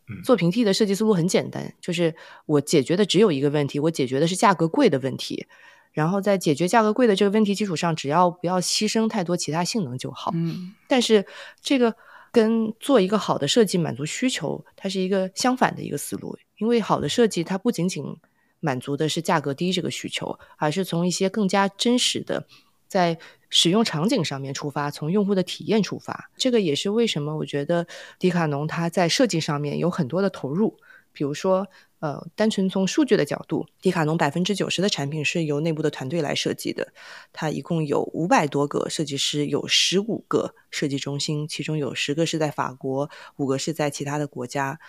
[0.10, 2.13] 嗯做平替的设计思路很简单，就是
[2.46, 5.48] 我解决的只有一个问题，我解决的是价格贵的问题。
[5.94, 10.32] 然后在解决价格贵的这个问题基础上，只要不要牺牲太多其他性能就好。
[10.34, 11.26] 嗯但是
[11.62, 11.96] 这个
[12.32, 16.38] 跟做一个好的设计满足需求，它是一个相反的一个思路。
[16.58, 18.04] 因为好的设计它不仅仅
[18.63, 22.47] 满足的是价格低这个需求，而是从一些更加真实的
[22.88, 26.32] 在使用场景上面出发，从用户的体验出发。
[26.38, 27.86] 这个也是为什么我觉得
[28.17, 30.78] 迪卡侬它在设计上面有很多的投入，
[31.12, 31.67] 比如说。
[32.04, 36.91] 呃，单纯从数据的角度，迪卡侬百分之九十的产品是由内部的团队来设计的。
[37.32, 44.82] 它一共有五百多个设计师，有十五个设计中心，其中有十个是在法国，五个是在其他的国家。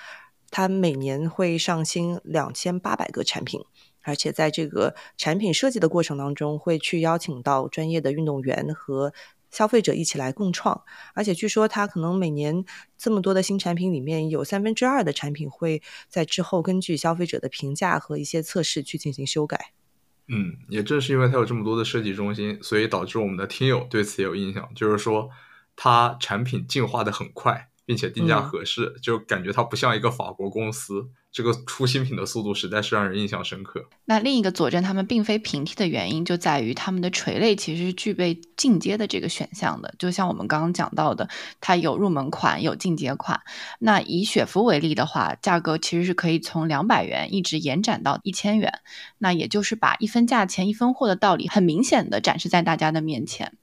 [0.57, 3.61] 它每年会上新两千八百个产品，
[4.03, 9.13] 而且在这个产品设计的过程当中，会去邀请到专业的运动员和
[9.51, 10.85] 消费者一起来共创。
[11.13, 12.65] 而且据说，它可能每年
[12.97, 19.73] 这么多的新产品里面有三分之二的产品会在之后根据消费者的评价和一些测试去进行修改。
[20.29, 25.29] 嗯，也正是因为它有这么多的设计中心，所以导致我们的听友对此也有印象，就是说
[25.75, 31.09] 它产品进化的很快，并且定价嗯合适，就感觉它不像一个法国公司。
[31.35, 33.85] 这个出新品的速度实在是让人印象深刻。
[34.05, 39.93] 那另一个佐证他们并非平替的原因，就在于他们的垂类其实是具备进阶的这个选项的。
[39.99, 41.29] 就像我们刚刚讲到的，
[41.61, 43.41] 它有入门款，有进阶款。
[43.81, 48.73] 那以雪芙为例的话，价格其实是可以从两百元一直延展到一千元。
[49.19, 53.55] 那也就是把一分价钱一分货的道理，很明显的展示在大家的面前。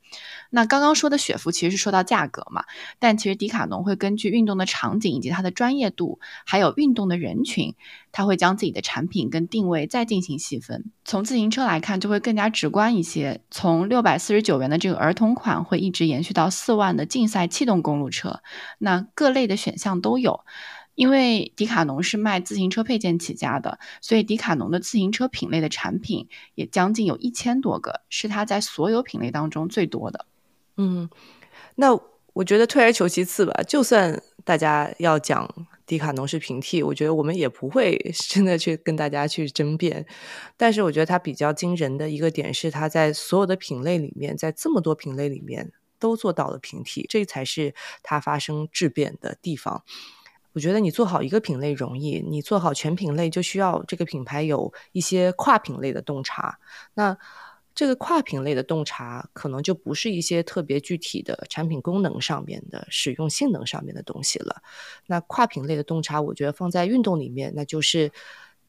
[0.53, 2.65] 那刚刚说的雪芙其实是说到价格嘛，
[2.99, 7.73] 但其实迪卡侬会根据运动的场景以及它的专业度，还有运动的人群，
[8.11, 10.91] 它会将自己的产品跟定位再进行细分。
[11.05, 13.41] 从自行车来看，就会更加直观一些。
[13.49, 18.41] 从六百四十九元的这个儿童款，会一直延续到四万的竞赛气动公路车，
[18.77, 20.41] 那各类的选项都有。
[20.93, 30.25] 因为迪卡侬是卖自行车配件起家的，所以迪卡侬的自行车品类的产品也将近有一千多个，是它在所有品类当中最多的。
[30.81, 31.09] 嗯，
[31.75, 31.89] 那
[32.33, 35.47] 我觉得退而求其次吧，就算大家要讲
[35.85, 37.95] 迪卡侬是平替，我觉得我们也不会
[38.29, 40.07] 真的去跟大家去争辩。
[40.57, 49.83] 但是我觉得它比较惊人的一个点是，它在所有的品类里面，在这么多品类里面都做到了平替，这才是它发生质变的地方。
[50.53, 56.59] 我觉得你做好一个品类容易，你做好全品类就需要这个品牌有一些跨品类的洞察。
[56.95, 57.17] 那
[57.73, 64.61] 这个跨品类的洞察，可能就不是一些特别具体的产品功能上面的使用性能上面的东西了。
[65.07, 68.11] 那跨品类的洞察，我觉得放在运动里面，那就是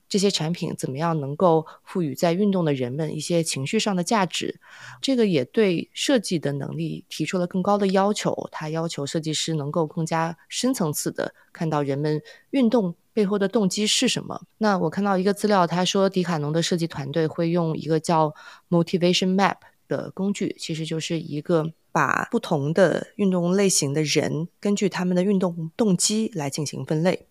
[0.09, 4.61] 这些产品怎么样能够赋予在运动的人们一些情绪上的价值。
[5.01, 8.49] 这个也对设计的能力提出了更高的要求。
[8.53, 12.95] 它要求设计师能够更加深层次的看到人们运动。
[13.13, 14.43] 背后的动机是什么？
[14.59, 18.35] 那我看到一个资料，他说迪卡侬的设计团队会用一个叫
[18.71, 19.57] Motivation Map
[19.89, 27.27] 的工具，其实就是一个把不同的运动类型的人根据他们的运动动机来进行分类。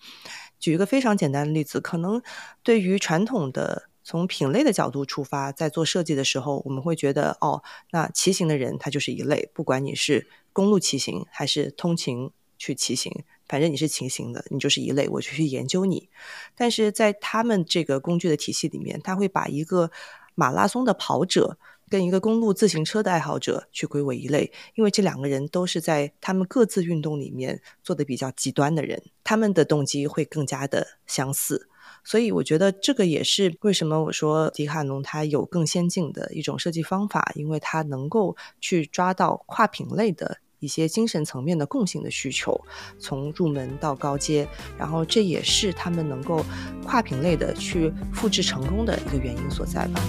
[0.60, 2.22] 举一个非常简单的例子，可能
[2.62, 13.24] 对于传统的从品类的角度出发，在做设计的时候，我们会觉得哦，那骑行的人他就是一类，不管你是公路骑行还是通勤去骑行。
[13.52, 16.08] 反正你是骑行的，你就是一类，我就去研究你。
[16.56, 19.92] 但是在他们这个工具的体系里面，他会把一个
[20.36, 21.58] 马拉松的跑者
[21.90, 31.68] 跟一个公路自行车的爱好者去归为一类，因为这两个人都是在他们各自运动里面做的比较极端的人，他们的动机会更加的相似。
[32.06, 40.38] 所以我觉得这个也是为什么我说迪卡侬它有更先进的一种设计方法，因为它能够去抓到跨品类的。
[40.62, 42.64] 一些精神层面的共性的需求，
[43.00, 44.48] 从入门到高阶，
[44.78, 46.46] 然后这也是他们能够
[46.86, 50.00] 跨品类的去复制成功的一个原因所在吧。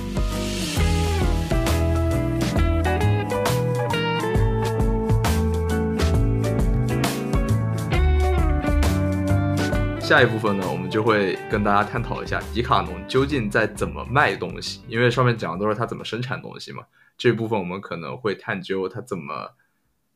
[10.03, 16.83] 下一部分呢，我们就会跟大家探讨一下迪卡侬究竟在怎么卖东西，因为上面讲的都是它怎么生产东西嘛。
[17.17, 19.55] 这部分我们可能会探究它怎么。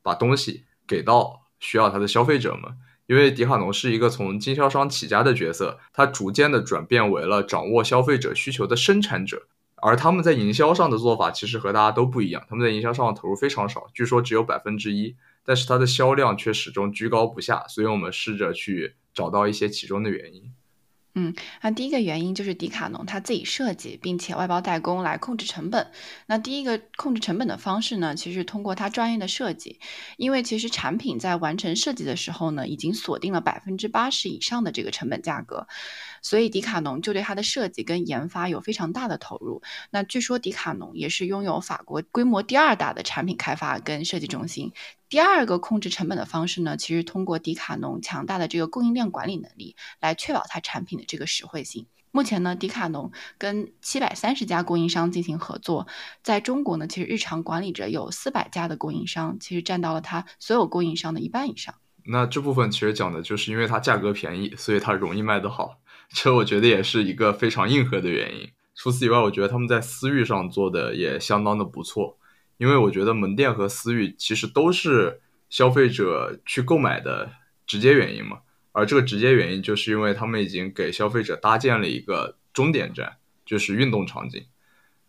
[0.07, 2.77] 把东西给到需要它的消费者们，
[3.09, 20.53] 因为迪卡侬是一个从经销商起家的角色，它逐渐的转变为了掌握消费者需求的生产者，而他们在营销上的做法其实和大家都不一样，他们在营销上的投入非常少，据说只有百分之一，但是它的销量却始终居高不下，所以我们试着去找到一些其中的原因。
[21.19, 25.91] 嗯，那第一个原因就是迪卡侬它自己设计，并且外包代工来控制成本。
[26.27, 29.81] 那第一个控制成本的方式呢，其实通过它专业的设计，
[30.19, 35.67] 因为其实产品在完成设计的时候呢，已经锁定了百分之八十以上的这个成本价格，
[36.21, 39.63] 所以迪卡侬就对它的设计跟研发有非常大的投入。
[39.91, 44.71] 那据说迪卡侬也是拥有法国规模第二大的产品开发跟设计中心。
[45.09, 51.87] 第二个控制成本的方式呢，其实通过迪卡侬强大的这个供应链管理能力来确保它产品的这个实惠性。
[52.11, 55.87] 目前呢，迪卡侬跟七百三十家供应商进行合作，
[56.23, 61.75] 在中国呢，其实日常管理着有四百家的供应商，其实占到了它所有供应商的一半以上。
[62.07, 65.79] 那这部分其实讲的就是因为它价格便宜，所以它容易卖得好，
[66.09, 68.49] 这我觉得也是一个非常硬核的原因。
[68.75, 72.19] 除此以外，我觉得他们在私域上做的也相当的不错。
[72.59, 77.31] 因为我觉得门店和私域其实都是消费者去购买的
[77.67, 78.39] 直接原因嘛，
[78.73, 84.45] 而这个直接原因就是因为他们已经给消费者搭建了一个终点站，就是运动场景。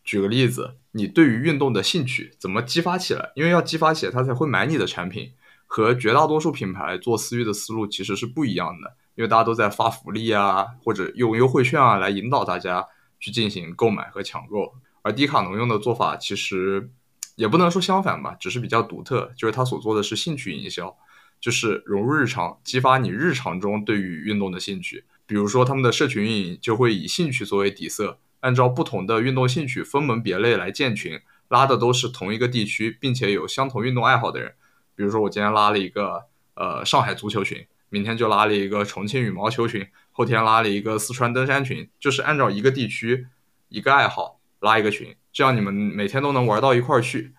[0.03, 3.31] 举个例子，你对于运动的兴趣怎么激发起来？
[3.35, 5.31] 因为要激发起来，他才会买你的产品。
[5.65, 12.85] 和绝大多数品牌做私域的思路其实是不一样的，因为大家都在发福利啊，或者用优惠券啊来引导大家
[13.19, 16.89] 去进行购买和抢购，而迪卡侬用的做法其实。
[17.37, 19.31] 也不能说相反吧，只是比较独特。
[19.37, 20.97] 就是他所做的是兴趣营销，
[21.39, 25.05] 就是融入日常，激发你日常中对于运动的兴趣。
[25.25, 31.19] 比如说，他们的社群运营就会以兴趣作为底色，按照不同的运动兴趣分门别类来建群，
[31.49, 34.55] 拉的都是同一个地区，并且有相同运动爱好的人。
[34.95, 36.25] 比如说，我今天拉了一个
[36.55, 43.27] 呃上海足球群，明天就拉了一个重庆羽毛球群，后天拉了一个四川登山群，就是按照一个地区
[43.69, 45.15] 一个爱好拉一个群。
[45.31, 47.33] 这样你们每天都能玩到一块儿去，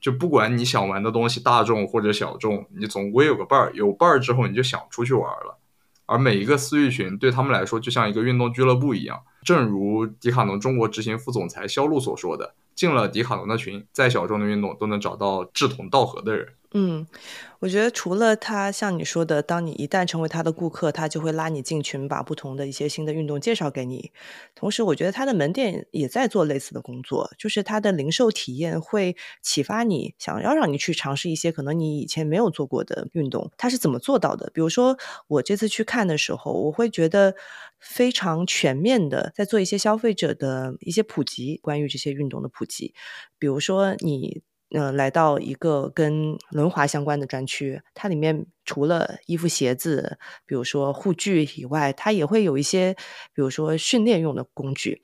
[0.00, 5.58] 就不管你想玩的东西大众或者小众，你总归有个伴儿，有伴儿之后你就想出去玩了。
[6.06, 17.06] 而每一个私域群对他们来说就像一个运动俱乐部一样，正如迪卡侬中国执行副总裁肖路所说的：“进了迪卡侬的群，再小众的运动都能找到志同道合的人。”嗯，
[17.60, 24.10] 我觉得除了他像你说的，当你一旦成为他的顾客，他就会拉你进群，把不同的一些新的运动介绍给你。
[24.56, 33.52] 同时，我觉得他的门店也在做类似的工作，就是他的零售体验会启发你，想要让你去尝试一些可能你以前没有做过的运动。
[33.56, 34.50] 他是怎么做到的？
[34.52, 34.98] 比如说，
[35.28, 37.36] 我这次去看的时候，我会觉得
[37.84, 42.94] 非常全面的在做一些消费者的一些普及，关于这些运动的普及。
[43.38, 44.42] 比如说你。
[44.70, 52.94] 呃，来到一个跟轮滑相关的专区，它里面除了衣服、鞋子，比如说护具以外，它也会有一些，
[53.34, 55.00] 比如说训练用的工具，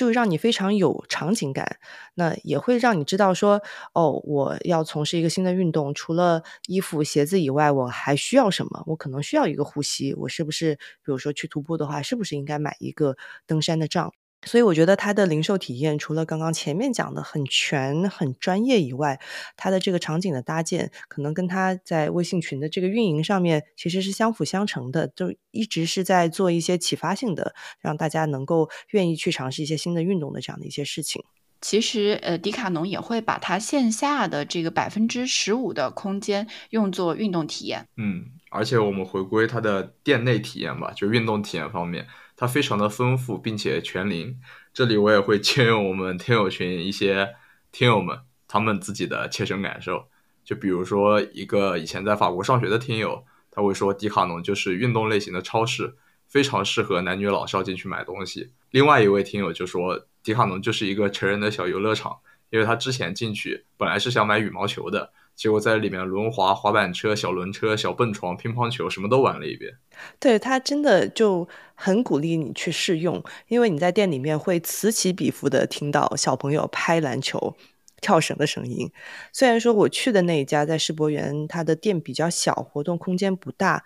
[0.00, 1.76] 就让你非常有场景感。
[2.14, 3.60] 那也会让你知道说，
[3.92, 8.82] 哦，我要从事一个新的运动，除了衣服、鞋子以外，我还需要什么？
[8.86, 13.14] 我可能需要一个护膝，我是不是，比如说去徒步的话，是不是应该买一个
[13.46, 14.14] 登山的杖？
[14.46, 19.20] 所以我觉得它的零售体验除了刚刚前面讲的很全、很专业以外，
[19.56, 31.22] 它的这个场景的搭建，可能跟它在微信群的这个运营上面其实是相辅相成的，就一直是在做一些启发性的，让大家能够愿意去尝试一些新的运动的这样的一些事情。
[31.60, 37.86] 其实，呃，迪卡侬也会把它线下的这个百分之十五的空间用作运动体验。
[37.98, 42.06] 嗯，而且我们回归它的店内体验吧，就运动体验方面。
[42.40, 44.40] 它非常的丰富，并且全龄。
[44.72, 47.34] 这里我也会借用我们听友群一些
[47.70, 48.18] 听友们
[48.48, 50.08] 他们自己的切身感受。
[50.42, 55.94] 就比如说一个以前在法国上学的听友，他会说迪卡侬就是运动类型的超市，
[56.28, 58.54] 非常适合男女老少进去买东西。
[58.70, 65.12] 另外一位听友就说迪卡侬就是一个成人的小游乐场，因为他之前进去本来是想买羽毛球的。
[65.40, 69.72] 结果在里面轮滑、滑板车、小轮车、小蹦床、乒乓球，什么都玩了一遍。
[70.18, 77.56] 对他真的就很鼓励你去试用，因为你在店里面会此起彼伏的听到小朋友拍篮球、
[78.02, 78.92] 跳绳的声音。
[79.32, 83.82] 虽然说我去的那一家在世博园，它的店比较小，活动空间不大，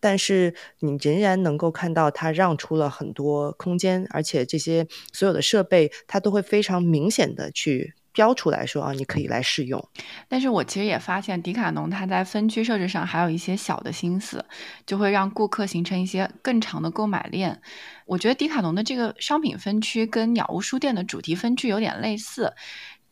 [0.00, 7.94] 但是你仍然能够看到它让出了很多空间，而且这些所有的设备，它都会非常明显的去。
[8.18, 9.88] 标出来说啊，你可以来试用。
[10.28, 14.44] 但是我其实也发现，迪卡侬它在分区设置上还有一些小的心思，
[14.84, 17.62] 就会让顾客形成一些更长的购买链。
[18.06, 22.52] 我觉得迪卡侬的这个商品分区跟鸟屋书店的主题分区有点类似。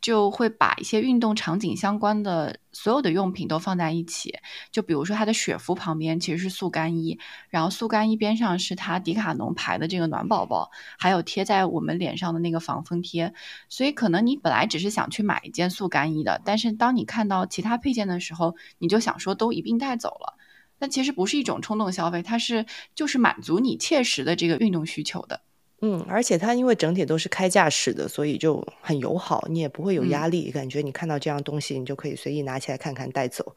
[0.00, 4.34] 就会把一些运动场景相关的所有的用品都放在一起，
[4.70, 7.18] 就比如说它的雪服旁边其实是速干衣，
[7.48, 13.32] 然后速干衣边上是它迪卡侬牌的这个暖宝宝，还有贴在我们脸上的那个防风贴。
[13.68, 20.34] 所以可能你本来只是想去买一件速干衣的，但是当你看到其他配件的时候，你就想说都一并带走了。
[20.78, 25.40] 那其实不是一种冲动消费，它是就是满足你切实的这个运动需求的。
[25.82, 33.54] 嗯，而且它因为整体都是开架式的，所以就很友好，你也不会有压力，感觉你看到这样东西，你就可以随意拿起来看看带走。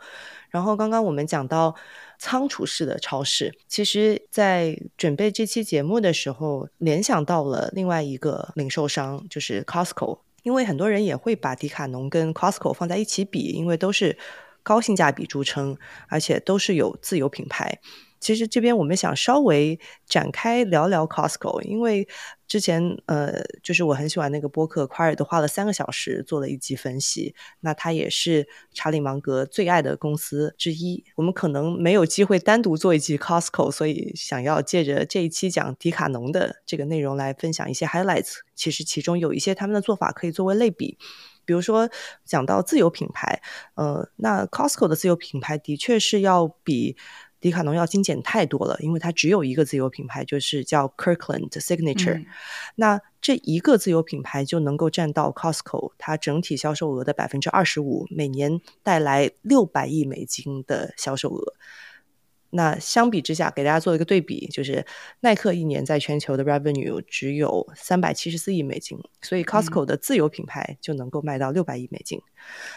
[0.50, 1.74] 然后刚刚我们讲到
[2.18, 14.18] 仓储式的超市，其实，在准备这期节目的时候，联想到了另外一个零售商，就是 Costco，因为很多人也会把迪卡侬跟 Costco 放在一起比，因为都是
[14.62, 15.78] 高性价比著称，
[16.10, 17.80] 而且都是有自有品牌。
[18.20, 22.08] 其实这边我们想稍微展开聊聊 Costco，因为
[22.48, 27.36] 之前呃，就是我很喜欢那个播客，夸尔都花了三个小时做了一集分析。
[27.62, 31.04] 那他也是查理芒格最爱的公司之一。
[31.16, 38.40] 我们可能没有机会单独做一集 Costco，所以想要借着这一期讲迪卡侬的这个内容来分享一些 highlights。
[38.56, 40.98] 其实其中有一些他们的做法可以作为类比，
[41.46, 41.90] 比如说
[42.26, 43.42] 讲到自有品牌，
[43.76, 46.98] 呃，那 Costco 的自有品牌的确是要比。
[47.40, 52.26] 迪卡侬要精简太多了，因为它只有一个自有品牌，就是叫 Kirkland Signature。
[52.76, 61.54] 那这一个自有品牌就能够占到 Costco 它整体销售额的百分之二十五，每年带来六百亿美金的销售额。
[62.52, 64.86] 那相比之下，给大家做一个对比，就是
[65.20, 72.20] 耐克一年在全球的 revenue 只有三百七十四亿美金，所以 Costco 的自有品牌就能够卖到六百亿美金。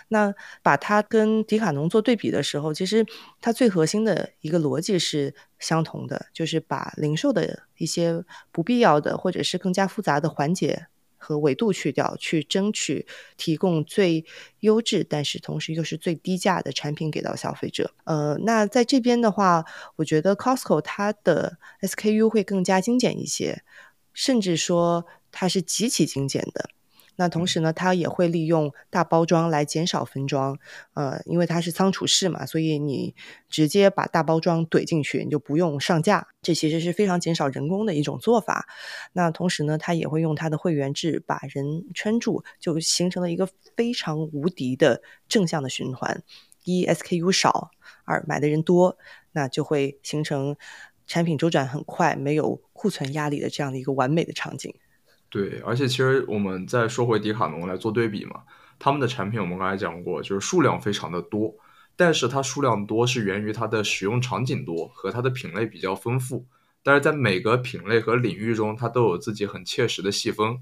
[0.09, 3.07] 那把它跟迪卡侬做对比的时候，其实
[3.41, 10.87] 它最核心的一个逻辑是相同的，就是把零售的一些不必要的或者是更加复杂的环节。
[11.23, 13.07] 和维度去掉，去争取
[13.37, 14.25] 提供最
[14.61, 17.93] 优质，但是同时又是最低价的产品给到消费者。
[18.05, 19.65] 呃，那在这边的话，
[19.97, 23.63] 我觉得 Costco 它的 SKU 会更加精简一些，
[24.13, 26.69] 甚至说它是极其精简的。
[27.17, 30.59] 那同时呢，它也会利用大包装来减少分装，
[30.95, 33.15] 呃，因为它是仓储式嘛，所以你
[33.49, 38.67] 直接把大包装怼进去，你就不用上架，这其实是非常减少人工的一种做法。
[39.13, 46.23] 那同时呢，它也会用它的会员制把人圈住，就形成了一个非常无敌的正向的循环：
[46.65, 47.71] 一 SKU 少，
[48.05, 48.97] 二买的人多，
[49.33, 50.57] 那就会形成
[51.07, 54.75] 产品周转很快、没有库存压力的这样的一个完美的场景。
[55.33, 58.43] 对，而且其实我们再说回迪卡侬来做对比嘛，
[58.79, 61.57] 他们的产品我们刚才讲过，就是数量非常的多，
[61.97, 66.45] 但是它数量多是源于它的使用场景多和它的品类比较丰富，
[66.83, 70.59] 但是在每个品类和领域中，它都有自己很切实的细分，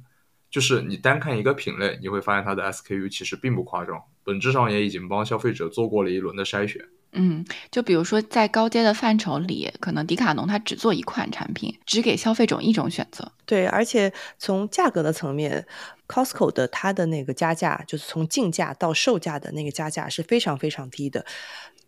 [0.48, 6.88] 就是你单看一个品类，你会发现它的 SKU 其实并不夸张，本质上也已经帮消费者做过了一轮的筛选。
[7.12, 13.32] 嗯，就比如说在高阶的范畴里，可能迪卡侬它只做一款产品，只给消费者一种选择。
[13.44, 15.66] 对，而且从价格的层面
[16.06, 21.26] ，Costco 的它的那个加价，就是从进价到售价的那个加价是非常非常低的，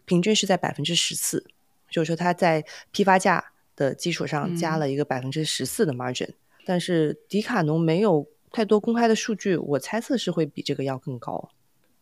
[0.04, 1.46] 平均是在百分之十四，
[1.88, 6.30] 就是说它在批发价的基础上加了一个百分之十四的 margin。
[6.66, 11.50] 但是迪卡侬没有太多公开的数据，我猜测是会比这个要更高。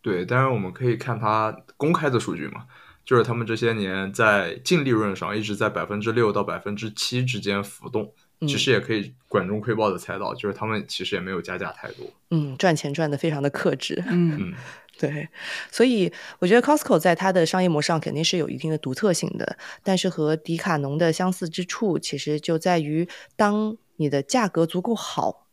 [0.00, 2.64] 对，当然我们可以看它公开的数据嘛。
[3.10, 12.06] 就是他们这些年在净利润上一直在百分之六到百分之七之间浮动，其实也可以管中窥豹的猜到，就是他们其实也没有加价太多。
[12.30, 14.00] 嗯，赚钱赚的非常的克制。
[14.06, 14.54] 嗯，
[14.96, 15.28] 对，
[15.72, 25.48] 所以我觉得 Costco 在它的商业模式上肯定是有一定的独特性的，但是和迪卡侬的相似之处，其实就在于当你的价格足够好，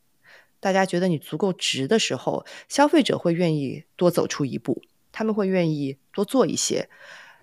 [0.59, 6.87] 大家觉得你足够值的时候，消费者会愿意多走出一步，他们会愿意多做一些。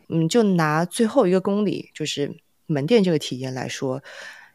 [0.09, 2.37] 嗯，就拿最后一个公里，就是
[2.67, 4.03] 门店这个体验来说，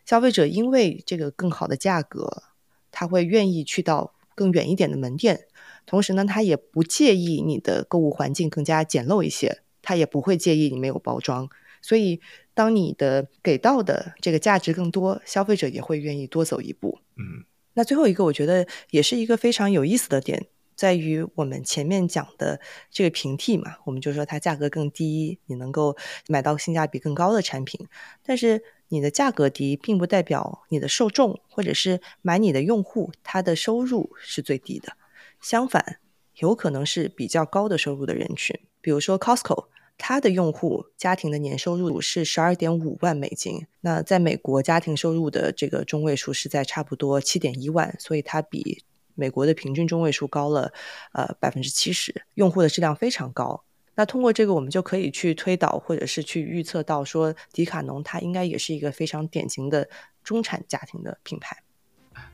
[0.05, 2.43] 消费者因为这个更好的价格，
[2.91, 5.47] 他会愿意去到更远一点的门店。
[5.85, 11.49] 同时呢，他也不介意你的购物环境更加简陋一些，他也不会介意你没有包装。
[11.81, 12.19] 所以，
[12.53, 16.99] 当你的给到的这个价值更多，消费者也会愿意多走一步。
[17.15, 20.47] 嗯，那最后一个，我觉得也是一个非常有意思的点。
[20.79, 25.97] 在于我们前面讲的这个平替嘛，我们就说它价格更低，你能够
[26.29, 27.85] 买到性价比更高的产品。
[28.23, 34.93] 但是你的价格低，并不代表你的受众或者是买你的用户他的收入是最低的。
[35.41, 35.99] 相反，
[36.37, 38.57] 有可能是比较高的收入的人群。
[38.79, 39.65] 比如说 Costco，
[39.97, 43.67] 它的用户家庭的年收入是十二点五万美金。
[43.81, 48.85] 那在美国，家庭收入的这个中位数是在差不多七点一万，所以它比。
[49.19, 50.71] 美国的平均中位数高了，
[51.11, 53.63] 呃，百分之七十，用户的质量非常高。
[53.95, 59.89] 那通过这个，我们就可以去推导，或者是去预测到，说迪卡侬它应该也是一个非常典型的
[60.23, 61.57] 中产家庭的品牌。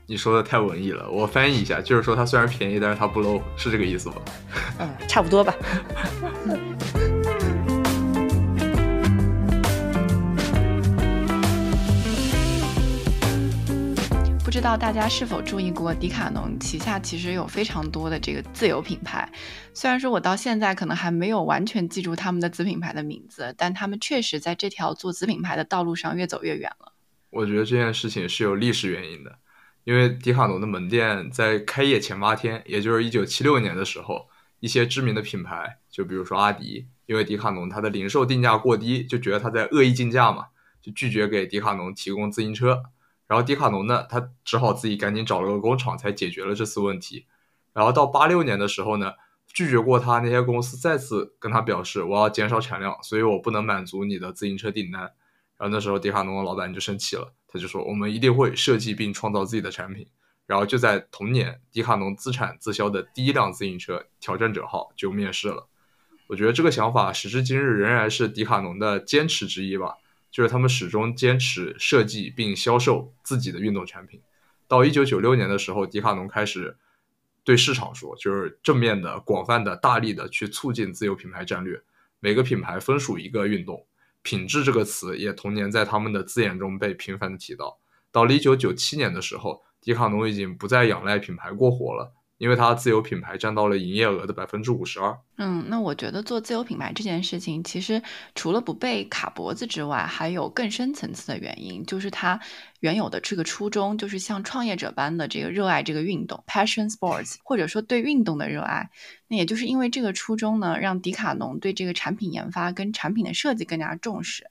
[0.06, 4.14] 你说的太文艺了，我翻译一下，就是说它虽然便宜，但是它不 low，是这个意思吗？
[4.78, 5.52] 嗯，差不多吧。
[14.56, 19.30] 知道大家是否注意过，迪卡侬旗下其实有非常多的这个自有品牌。
[19.74, 26.94] 虽然说我到现在可能还没有完全记住他们的子品牌的名字，但他们确实在这条做子品牌的道路上越走越远了。
[27.28, 29.38] 我觉得这件事情是有历史原因的，
[29.84, 34.26] 因为迪卡侬的门店在开业前八天，也就是一九七六年的时候，
[34.60, 40.46] 一些知名的品牌，就比如说阿迪，因为迪卡侬它的零售定价过低，就觉得它在恶意竞价嘛，
[40.80, 42.84] 就拒绝给迪卡侬提供自行车。
[43.26, 47.26] 然后迪卡侬呢，他只好自己赶紧找了个工厂，才解决了这次问题。
[47.72, 49.12] 然后到八六年的时候呢，
[49.46, 55.02] 拒绝过他那些公司再次跟他表示，我要减少产量，所以我不能满足你的自行车订单。
[55.58, 60.06] 然后那时候迪卡侬的老板就生气了，他就说我们一定会设计并创造自己的产品。
[60.46, 65.66] 然后就在同年，迪卡侬自产自销的第一辆自行车挑战者号就面世了。
[66.28, 69.96] 我觉得这个想法时至今日仍然是迪卡侬的坚持之一吧。
[70.36, 74.20] 就是他们始终坚持设计并销售自己的运动产品。
[74.68, 76.76] 到一九九六年的时候，迪卡侬开始
[77.42, 81.82] 对市场说，就是正面的、广泛的、大力的去促进自有品牌战略。
[82.20, 83.86] 每个品牌分属一个运动，
[84.20, 87.78] 品质这个词也同年在他们的字眼中被频繁的提到。
[88.12, 92.12] 到了一九九七年的时候，迪卡侬已经不再仰赖品牌过活了。
[92.38, 95.18] 因为它自有品牌占到了营业额的百分之五十二。
[95.38, 98.02] 嗯，那我觉得做自有品牌这件事情，其实
[98.34, 102.40] 除了不被卡脖子之外，还有更深层次的原因，就是它
[102.80, 108.90] 原有的这个初衷，就是像创业者般的这个热爱这个运动，passion sports，或者说对运动的热爱。
[109.28, 114.50] 那也就是因为这个初衷呢，让迪卡侬对这个产品研发跟产品的设计更加重视，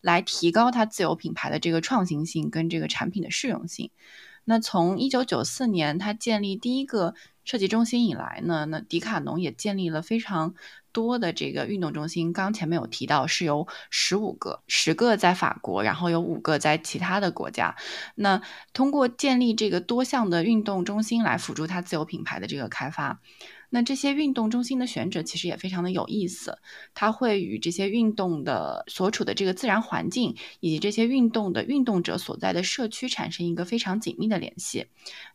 [0.00, 3.90] 来提高它自有品牌的这个创新性跟这个产品的适用性。
[4.48, 10.54] 那从一九九四年他建立第一个设计中心以来呢，那迪卡侬也建立了非常
[10.92, 12.32] 多的这个运动中心。
[12.32, 17.76] 刚前面有提到是由十五个，十个在法国，然后有五个在其他的国家。
[18.14, 18.40] 那
[18.72, 23.20] 通过建立这个多项的运动中心来辅助它自有品牌的这个开发。
[23.70, 26.58] 那这些运动中心的选址其实也非常的有意思，
[26.94, 34.86] 它会与这些运动的所处的这个自然环境，以及这些运动的运动者所在的社区产生一个非常紧密的联系。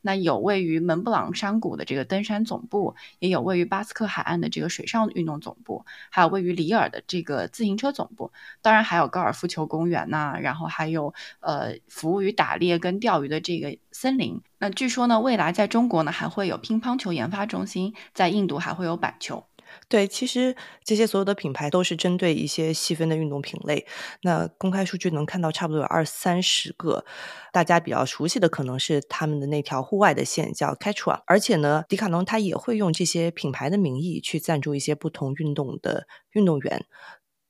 [0.01, 14.41] 那有位于蒙布朗山谷的这个登山总部，也有位于巴斯克海岸的这个水上运动总部，还有位于里尔的这个自行车总部，当然还有高尔夫球公园呐，然后还有呃服务于打猎跟钓鱼的这个森林。
[14.62, 17.95] 那据说呢，未来在中国呢还会有乒乓球研发中心。
[18.14, 19.43] 在印度还会有板球，
[19.89, 23.88] 对，其实这些所有的品牌都是针对一些细分的运动品类。
[24.22, 27.03] 那公开数据能看到，差不多有二三十个，
[27.51, 36.86] 大家比较熟悉的可能是他们的那条户外的线叫 c a t r a 而且呢，迪卡侬它也会用这些品牌的名义去赞助一些不同运动的运动员。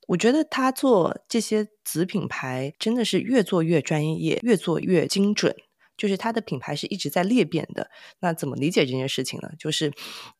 [0.08, 5.54] 我觉得他做这些子品牌真的是越做越专业，越做越精准。
[5.96, 7.90] 就是它的品牌是一直在裂变的。
[8.20, 9.50] 那怎么理解这件事情呢？
[9.58, 9.92] 就是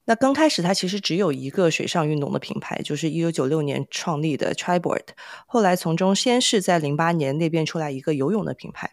[0.05, 5.09] 那刚开始它其实只有一个水上运动的品牌，就是一九九六年创立的 Triboard。
[5.47, 8.91] 后来从中先是在零八年裂变出来一个游泳的品牌，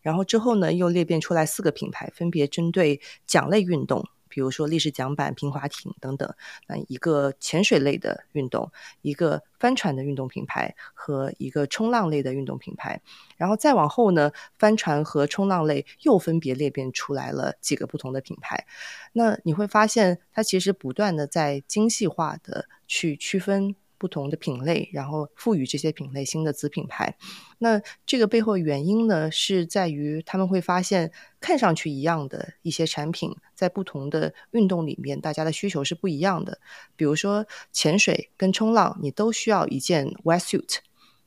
[0.00, 4.06] 然后之后呢又裂变出来四个品牌，分别针对桨类运动。
[4.32, 6.34] 比如说立式桨板、平滑艇等等，
[6.66, 8.72] 那一个潜水类的运动，
[9.02, 13.02] 一个帆船的运动品牌和一个冲浪类的运动品牌，
[13.36, 18.66] 然后再往后呢，帆船和冲浪类又分别裂变出来了几个不同的品牌。
[19.12, 23.76] 那你会发现，它其实不断的在精细化的去区分。
[24.02, 27.16] 不同的品类，然后赋予这些品类新的子品牌。
[27.58, 36.58] 那这个背后原因呢，是在于他们会发现，看上去一样的一些产品，在不同的运动里面，大家的需求是不一样的。
[36.96, 40.78] 比如说潜水跟冲浪，你都需要一件 wetsuit，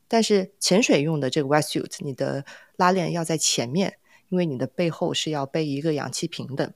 [0.09, 2.43] 但是潜水用的这个 wetsuit，你的
[2.75, 6.73] 拉链要在前面，因为你的背后是要背一个氧气瓶的。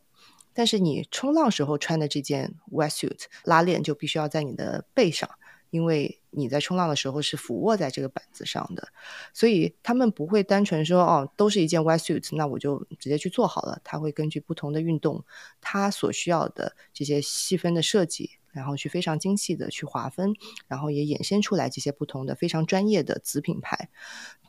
[0.51, 5.29] 但是你冲浪时候穿的这件 wetsuit，拉链就必须要在你的背上。
[5.69, 8.87] 因为你在冲浪的时候是俯卧在这个板子上的，
[9.33, 13.79] 所以他们不会单纯说哦，都是一件 wetsuit，那我就直接去做好了。
[13.83, 15.23] 他会根据不同的运动，
[15.61, 20.33] 它所需要的这些细分的设计，然后去非常精细的去划分，
[20.67, 23.89] 然后也衍生出来这些不同的非常专业的子品牌。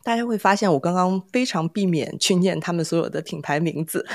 [0.03, 4.07] 大家会发现，我刚刚非常避免去念他们所有的品牌名字。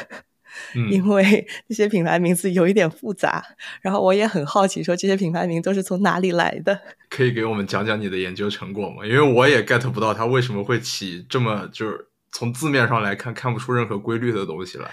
[0.89, 3.43] 因为这些品牌名字有一点复杂，
[3.81, 6.79] 然后我也很好奇，说这些品牌名都是从哪里来的？
[7.09, 9.05] 可以给我们讲讲你的研究成果吗？
[9.05, 14.89] 因为我也 get 不到它为什么会起这么就是从字面上来看看不出任何规律的东西来。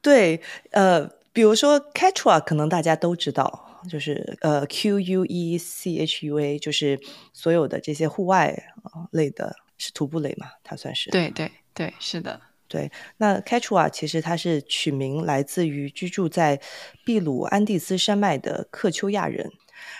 [0.00, 0.40] 对，
[0.72, 7.00] 呃，比如说 c a t r a 可能大家都知道，就是呃 Q U E C H U A，就是
[7.32, 8.54] 所有的这些户外
[9.12, 10.48] 类的，是徒步类嘛？
[10.64, 11.10] 它算是？
[11.10, 12.40] 对对对，是的。
[12.72, 16.58] 对，那 Quechua 其实它是取名来自于居住在
[17.04, 19.52] 秘鲁安第斯山脉的克丘亚人。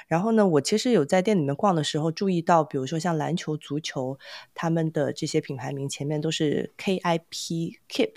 [0.09, 4.19] 然后呢，我其实有在店里面逛的时候注意到，比如说像篮球、足球，
[4.55, 8.13] 他们的这些品牌名前面都是 K I P Keep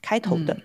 [0.00, 0.56] 开头的，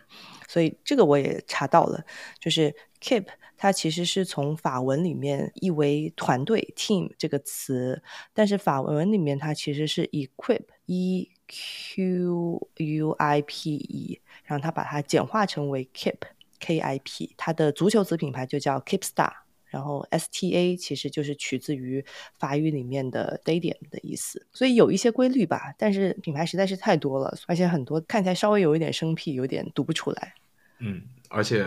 [0.48, 2.06] 所以这个我也查到了，
[2.40, 3.26] 就是 Keep
[3.58, 8.04] 它其实是从法文里面译为团队 Team 这个词，
[8.36, 11.32] 但是法文里面它其实是 Equip E。
[11.52, 16.16] Q U I P E，然后他把它简化成为 Keep
[16.60, 19.32] K I P，它的足球子品牌就叫 Keep Star，
[19.66, 22.04] 然后 S T A 其实就是取自于
[22.40, 30.36] 法语里面的 Stadium 的意思，所以有一些规律吧，但是品牌实在是太多了，而且很多看起来稍微有一点生僻，有点读不出来。
[30.80, 31.66] 嗯，而且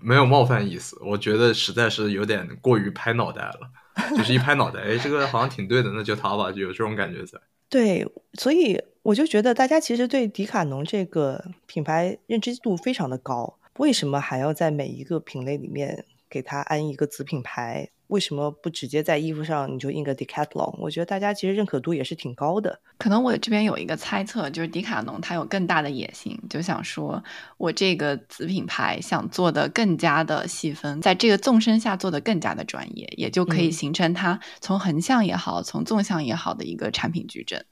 [0.00, 3.70] 没有冒犯意思，我觉得实在是有点过于拍脑袋了，
[4.16, 7.38] 就是一拍脑袋，哎，这个好像挺对的，那就它吧，就有这种感觉在。
[7.68, 13.58] 对，所以我就觉得大家其实对迪卡侬这个品牌认知度非常的高。
[13.76, 17.90] 为什么还要在每一个品类里面给它安一个子品牌？
[18.06, 20.74] 为什么不直接在衣服上你就印个 Decathlon？
[20.78, 22.80] 我觉得大家其实认可度也是挺高的。
[22.96, 27.22] 可能我这边有一个猜测，就是迪卡侬它有更大的野心，就想说
[27.58, 37.66] 我这个子品牌想做的更加的细分，在这个纵深下做的更加的专业，也就可以形成它从横向也好，从纵向也好的一个产品矩阵。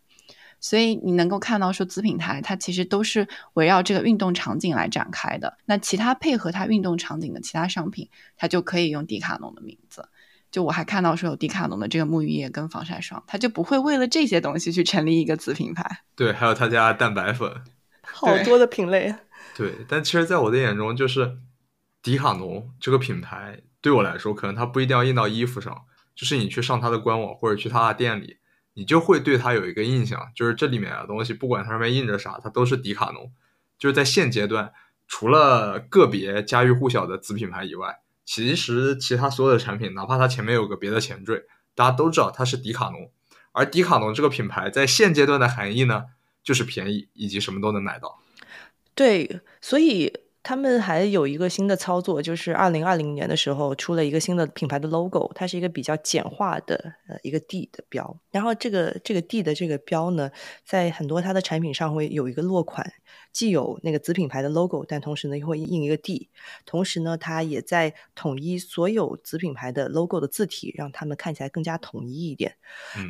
[0.62, 5.58] 所以你能够看到，说子品牌它其实都是围绕这个运动场景来展开的。
[5.66, 10.08] 那其他配合它运动场景的其他商品，它就可以用迪卡侬的名字。
[10.52, 15.84] 就我还看到说有迪卡侬的这个沐浴液跟防晒霜，它就不会为了这些东西去成立一个子品牌。
[16.14, 17.52] 对，还有他家蛋白粉，
[18.02, 19.12] 好多的品类。
[19.56, 21.38] 对，但其实，在我的眼中，就是
[22.02, 25.76] 迪卡侬这个品牌对我来说，可能它不一定要印到衣服上，
[26.14, 28.36] 就是你去上它的官网或者去它的店里。
[28.74, 33.32] 你就会对它有一个印象，就是这里面的东西，不管它上面印着啥，它都是迪卡侬。
[33.78, 34.72] 就是在现阶段，
[35.06, 41.44] 除了个别家喻户晓的子品牌以外，其实其他所有的产品，哪怕它前面有个别的前缀，
[41.74, 43.10] 大家都知道它是迪卡侬。
[43.52, 46.04] 而迪卡侬这个品牌在现阶段的含义呢，
[46.42, 48.20] 就是便宜以及什么都能买到。
[48.94, 50.21] 对，所以。
[50.42, 58.18] 他们还有一个新的操作，就是二零二零年的时候出了一个新的品牌的 logo，它是一个比较简化的呃一个 D 的标。
[58.30, 60.30] 然后这个这个 D 的这个标呢，
[60.64, 62.92] 在很多它的产品上会有一个落款，
[63.32, 66.28] 既有那个子品牌的 logo，但同时呢又会印一个 D。
[66.66, 72.54] 同时呢，它也在统一所有子品牌的 logo 的字体，让他们看起来更加统一一点。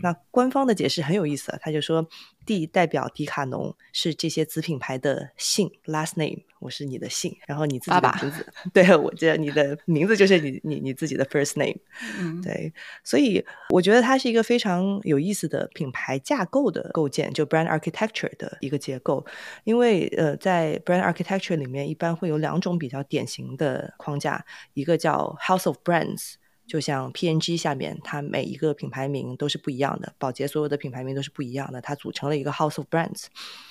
[0.02, 2.08] 那官方的解释很有意思，他就说
[2.46, 6.42] D 代表迪卡侬是这些子品牌的姓 last name。
[6.60, 11.76] 我是你的姓，然后你自己的名字， 对我这你的名字就是你你你自己的 first name，
[12.40, 19.26] 对，所以我觉得它是一个非常有意思的品牌架构的构建，就 brand architecture 的一个结构。
[19.64, 24.44] 因为呃，在 brand architecture 里面，一般会有两种比较典型的框架，
[24.74, 26.34] 一个叫 house of brands。
[26.64, 33.26] 就像 P N G 下面，它每一个品牌名都是不一样的，宝洁所有的品牌名都是不一样的，它组成了一个 House of Brands。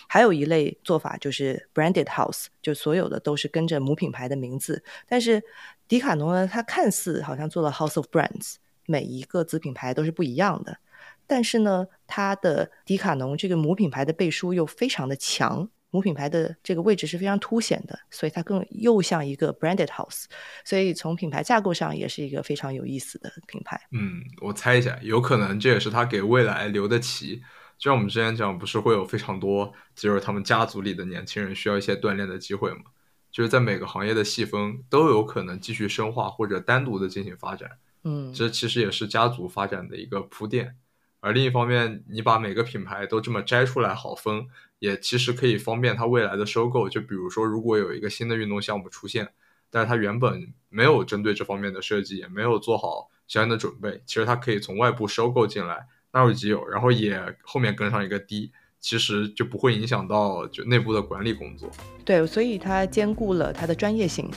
[0.07, 4.83] 还有一类做法就是 Branded House，就所有的都是跟着母品牌的名字。
[5.07, 5.41] 但是
[5.87, 10.77] 迪卡侬呢，它看似好像做了 House of Brands，每一个子品牌都是不一样的，
[11.25, 15.69] 但是呢，它的迪卡侬这个母品牌的背书又非常的强。
[15.91, 20.23] 母品牌的这个位置是非常凸显的，所以它更又像一个 branded house，
[20.65, 23.79] 所以从品牌架构上也是一个非常有意思的品牌。
[23.91, 27.41] 嗯，我猜一下，有可能这也是他给未来留的棋。
[27.77, 32.83] 就像我们之前讲，不是会有非常多，就是他们家族里的年轻人需要一些锻炼的机会吗？
[33.31, 37.69] 就是在每个行业的细分都有可能继续深化或者单独的进行发展。
[38.03, 40.75] 嗯，这其实也是家族发展的一个铺垫。
[41.19, 44.47] 而另一方面，你把每个品牌都这么摘出来好分。
[44.81, 49.29] 也其实可以方便它未来的收购，就比如说，如果有一个新的运动项目出现，
[49.69, 61.69] 但是它原本没有针对这方面的设计，也没有做好相应的准备，其实它可以从外部收购进来，纳入己有，然后也后面跟上一个低，其实就不会影响到就内部的管理工作。
[62.03, 64.27] 对，所以它兼顾了它的专业性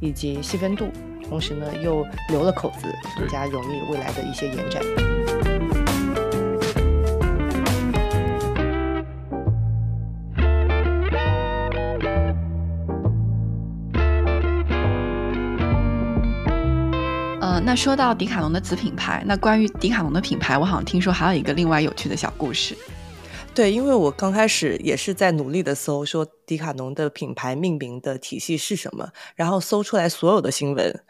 [0.00, 0.90] 以及细分度，
[1.28, 5.13] 同时呢又留了口子，更加容易未来的一些延展。
[17.66, 22.76] 那说到迪卡侬的子品牌，那关于迪卡侬的品牌，我好像听说还有一个另外有趣的小故事。
[23.54, 31.04] 对，因为我刚开始也是在努力的搜，说迪卡侬的品牌命名的体系是什么，然后搜出来所有的新闻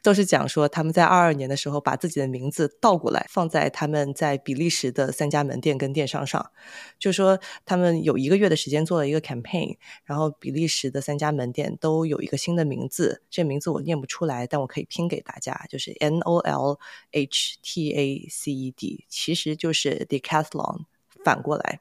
[0.00, 6.52] 都是讲说他们在二二年的时候把自己的名字倒过来放在他们在比利时的三家门店跟电商上，
[6.96, 16.78] 就说他们有一个月的时间做了一个 campaign，然后比利时的三家门店都有一个新的名字，这名字我念不出来，但我可以拼给大家，就是 N O L
[17.10, 20.84] H T A C E D，其实就是 Decathlon。
[21.24, 21.80] 反过来，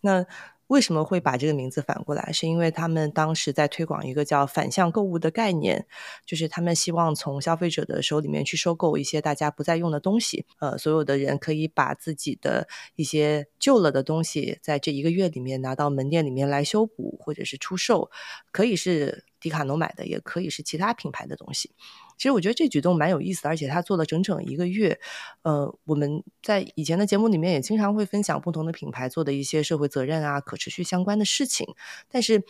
[0.00, 0.24] 那
[0.68, 2.30] 为什么会把这个名字反过来？
[2.30, 5.86] 是因为他们当时在推广一个叫反向购物的概念，
[6.26, 10.44] 就是他们希望从消费者的手里面去收购一些大家不再用的东西。
[10.58, 18.10] 呃，所有的人可以把自己的一些旧了的东西，在这一个月里面拿到门店里面来修补或者是出售，
[18.52, 21.72] 可以是迪卡侬买的，也可以是其他品牌的东西。
[22.18, 25.00] 其实我觉得这举动蛮有意思，而且他做了整整一个月。
[25.42, 31.74] 呃，我们在以前的节目里面也经常会分享不同的品牌做的一些社会责任啊、可持续相关的事情。
[32.10, 32.42] 但是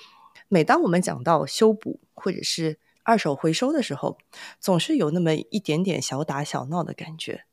[0.48, 4.18] 每当我们讲到修补或者是二手回收的时候，
[4.58, 7.44] 总是有那么一点点小打小闹的感觉。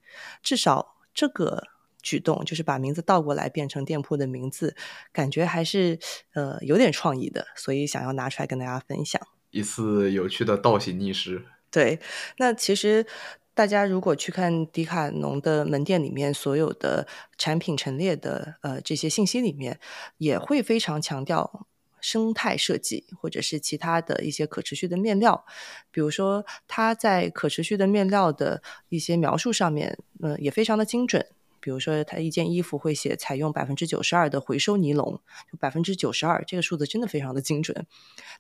[0.42, 1.64] 至少这个
[2.02, 4.76] 举动，就是把名字倒过来变成店铺的名字，
[5.12, 6.00] 感觉还是
[6.34, 11.46] 呃有点创意的，所以想要拿出来跟大家分享一次有趣的倒行逆施。
[11.76, 12.00] 对，
[12.38, 13.06] 那其实
[13.54, 17.06] 大家如果去看迪卡侬的门店里面所有的
[17.38, 19.78] 产品陈列的呃这些信息里面，
[20.18, 21.68] 也会非常强调
[22.00, 25.46] 生态设计或者是其他的一些可持续的面料，
[25.92, 31.28] 比如说它在可持续的面料的一些描述上面，嗯，也非常的精准。
[31.66, 35.20] 比如说，他一件衣服会写采用百分之九十二的回收尼龙，
[35.52, 37.88] 就百分之九十二，这个数字真的非常的精准。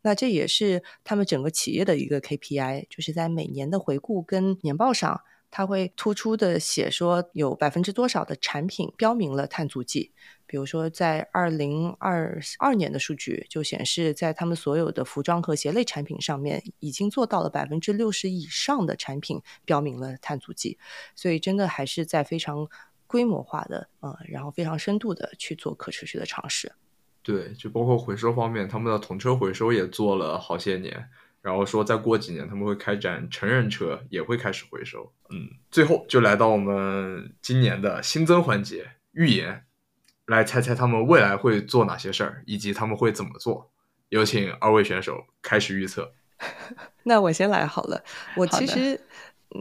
[0.03, 10.11] 那这也是他们整个企业的一个 KPI，就是在每年的回顾跟年报上，他会突出的写说有百分之多少的产品标明了碳足迹。
[10.45, 20.77] 比如说，在二零二二年的数据就显示，在他们所有的服装和鞋类产品上面，已经做到了百分之六十以上的产品标明了碳足迹。
[21.15, 22.69] 所以，真的还是在非常。
[23.07, 26.71] 规模化的，呃，然后非常深度的去做可持续的尝试。
[27.21, 31.09] 对，就包括回收方面，他们的童车回收也做了好些年，
[31.41, 35.11] 然后说再过几年他们会开展成人车，也会开始回收。
[35.29, 39.65] 嗯，最后就来到我们今年的新增环节——预言，
[40.27, 43.71] 来猜猜他们未来会做哪些事儿，以及他们会怎么做。
[44.09, 46.13] 有请二位选手开始预测。
[47.03, 48.03] 那我先来好了，
[48.35, 48.99] 我其实。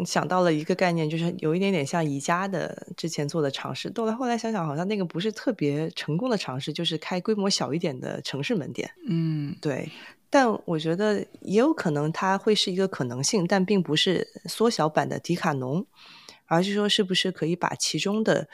[0.05, 3.89] 想到了一个概念，就是有一点点像宜家的之前做的尝试。
[3.91, 8.91] 到了后来想想，好像那个不是特别成功的尝试，就是开规模小一点的城市门店。
[9.07, 9.91] 嗯，对。
[10.31, 15.87] 但我觉得也有可能它会是一个可能性，但并不是缩小版的迪卡侬，
[16.47, 18.49] 而是说是不是可以把其中的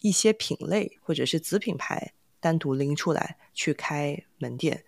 [0.00, 4.82] 一些品类或者是子品牌单独拎出来去开门店。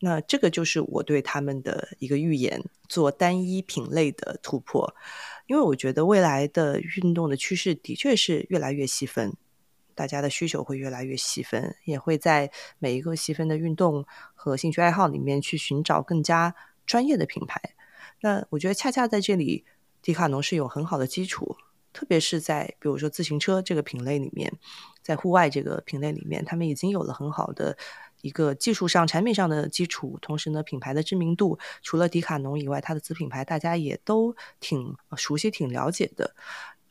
[0.00, 4.92] 那这个就是我对他们的一个预言，做单一品类的突破。
[5.52, 9.36] 因为我觉得未来的运动的趋势的确是越来越细分，
[9.94, 16.54] 大家的需求会越来越细分，也会在每一个细分的运动和兴趣爱好里面去寻找更加
[16.86, 17.60] 专业的品牌。
[18.22, 19.66] 那我觉得恰恰在这里，
[20.00, 21.54] 迪卡侬是有很好的基础，
[21.92, 24.50] 特别是在比如说自行车这个品类里面，
[25.02, 27.76] 在户外这个品类里面，他们已经有了很好的。
[28.22, 36.34] 一个技术上、产品上的基础，同时呢，品牌的知名度，除了迪卡侬以外，它的子品牌大家也都挺熟悉、挺了解的。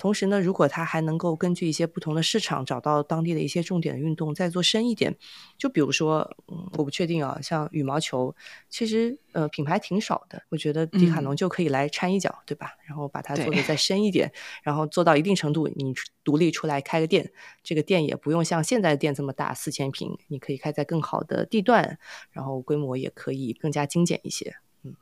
[0.02, 5.16] 同时呢，如果它还能够根据一些不同的市场，找到当地的一些重点的运动，再做深一点，
[5.60, 8.36] 就比如说，嗯，我不确定啊，像羽毛球，
[8.68, 12.72] 其实呃品牌挺少的，我觉得迪卡侬就可以来掺一脚，对吧？
[12.84, 14.34] 然后把它做的再深一点，
[14.64, 15.94] 然后做到一定程度，你
[16.24, 17.32] 独立出来开个店，
[17.62, 22.00] 这个店也不用像现在的店这么大，四千平，你可以开在更好的地段，
[22.32, 24.96] 然后规模也可以更加精简一些，嗯。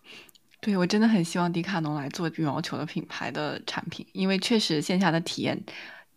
[0.61, 5.63] 对，我真的很希望迪卡侬来做羽毛球的品牌的产品，因为确实线下的体验，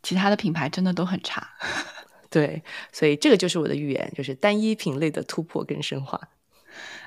[0.03, 1.49] 其他的品牌真的都很差。
[2.29, 2.63] 对，
[2.93, 6.21] 所以这个就是我的预言，就是单一品类的突破跟深化。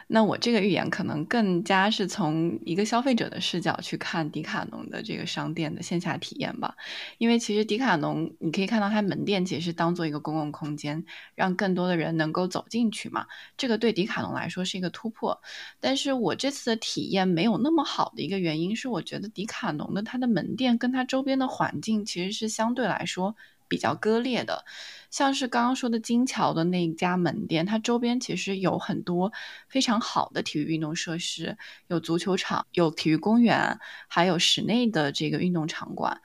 [0.08, 6.76] 那我这个预言可能更加是从一个消费者的视角去看迪卡侬的这个商店的线下体验吧，
[7.18, 11.04] 因为其实迪卡侬你可以看到它门店其实是当做一个公共空间，
[11.34, 13.26] 让更多的人能够走进去嘛，
[13.58, 15.42] 这个对迪卡侬来说是一个突破。
[15.80, 23.36] 但是我这次的体验没有那么好的一个原因是，我觉得迪卡侬的它的门店跟它周边的环境其实是相对来说。
[23.68, 24.66] 比较割裂的，
[25.10, 29.32] 像是刚刚说的金桥的那一家门店，它周边其实有很多
[29.68, 31.58] 非常好的体育运动设施，
[31.88, 36.22] 有足球场，有体育公园，还有室内的这个运动场馆。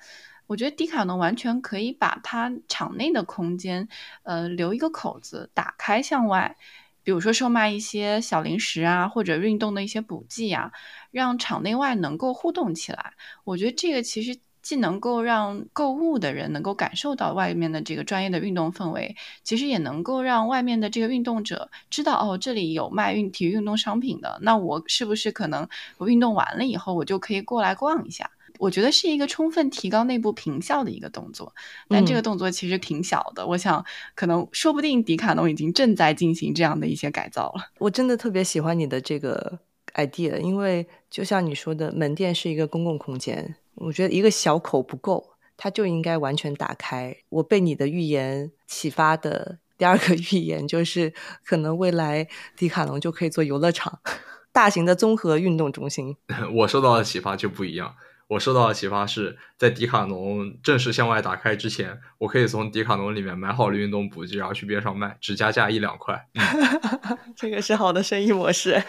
[0.47, 3.89] 我觉得迪卡侬完全可以把它场内的空间，
[4.25, 6.57] 呃，留一个口子，打开向外，
[7.03, 10.73] 比如说售卖一些小零食啊，或者运动的一些补剂啊，
[11.11, 13.15] 让场内外能够互动起来。
[13.45, 14.39] 我觉得这个其实。
[14.63, 28.31] 既能够让购物的人能够感受到外面的这个专业的运动氛围，其实也能够让外面的这个运动者知道，哦，这里有卖运体育运动商品的，那我是不是可能我运动完了以后，我就可以过来逛一下？
[28.59, 31.51] 我觉得是一个充分提高内部评效的一个动作，
[31.89, 33.47] 但这个动作其实挺小的。
[33.47, 33.83] 我想，
[34.15, 37.71] 可能说不定迪卡侬已经正在进行这样的一些改造了。
[37.79, 39.59] 我真的特别喜欢你的这个
[39.95, 43.55] idea，因为就像你说的，门店是一个公共空间。
[43.81, 47.17] 我觉得一个小口不够，它就应该完全打开。
[47.31, 51.15] 我被你的预言启发的第二个预言就是，
[51.45, 54.01] 可能未来迪卡侬就可以做游乐场，
[54.53, 56.15] 大型的综合运动中心。
[56.57, 57.95] 我受到的启发就不一样，
[58.29, 66.29] 我受到的启发是在迪卡侬正式向外打开之前，我可以从迪卡侬里面买好了运动补剂，然后去边上卖，只加价一两块。
[67.35, 68.83] 这个是好的生意模式。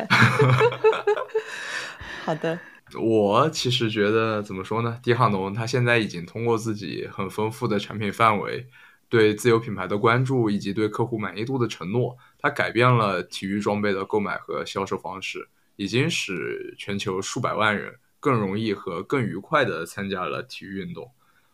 [2.25, 2.59] 好的。
[2.99, 4.99] 我其实觉得怎么说呢？
[5.01, 8.67] 迪卡侬它现在已经通过自己很丰富的产品范围、
[9.07, 21.11] 对自有品牌的关注以及对客户满意度的承诺，它改变了体育装备的购买和销售方式，已经使全球数百万人更容易和更愉快地参加了体育运动。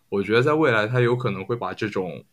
[0.09, 2.23] 我觉得在未来，它有可能会把这种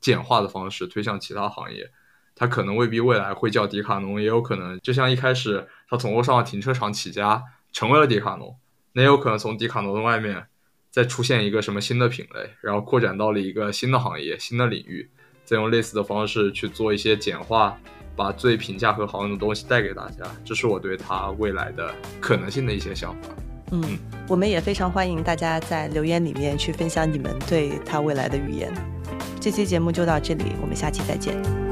[0.00, 1.90] 简化的方式推向其他行业，
[2.34, 7.42] 它可能未必未来会叫迪卡侬，也有可能就像一开始它从欧尚停车场起家。
[7.72, 8.56] 成为了迪卡侬，
[8.92, 10.46] 那有可能从迪卡侬的外面
[10.90, 15.08] 再出现一个什么新的品类，然后扩展到了一个新的行业、新的领域，
[15.44, 17.78] 再用类似的方式去做一些简化，
[18.16, 20.24] 把最平价和好用的东西带给大家。
[20.44, 23.28] 这是我对它未来的可能性的一些想法。
[23.70, 28.72] 嗯，我们也非常欢迎大家在留言里面去分享你们对它未来的预言。
[29.40, 31.67] 这期节目就到这里，我们下期再见。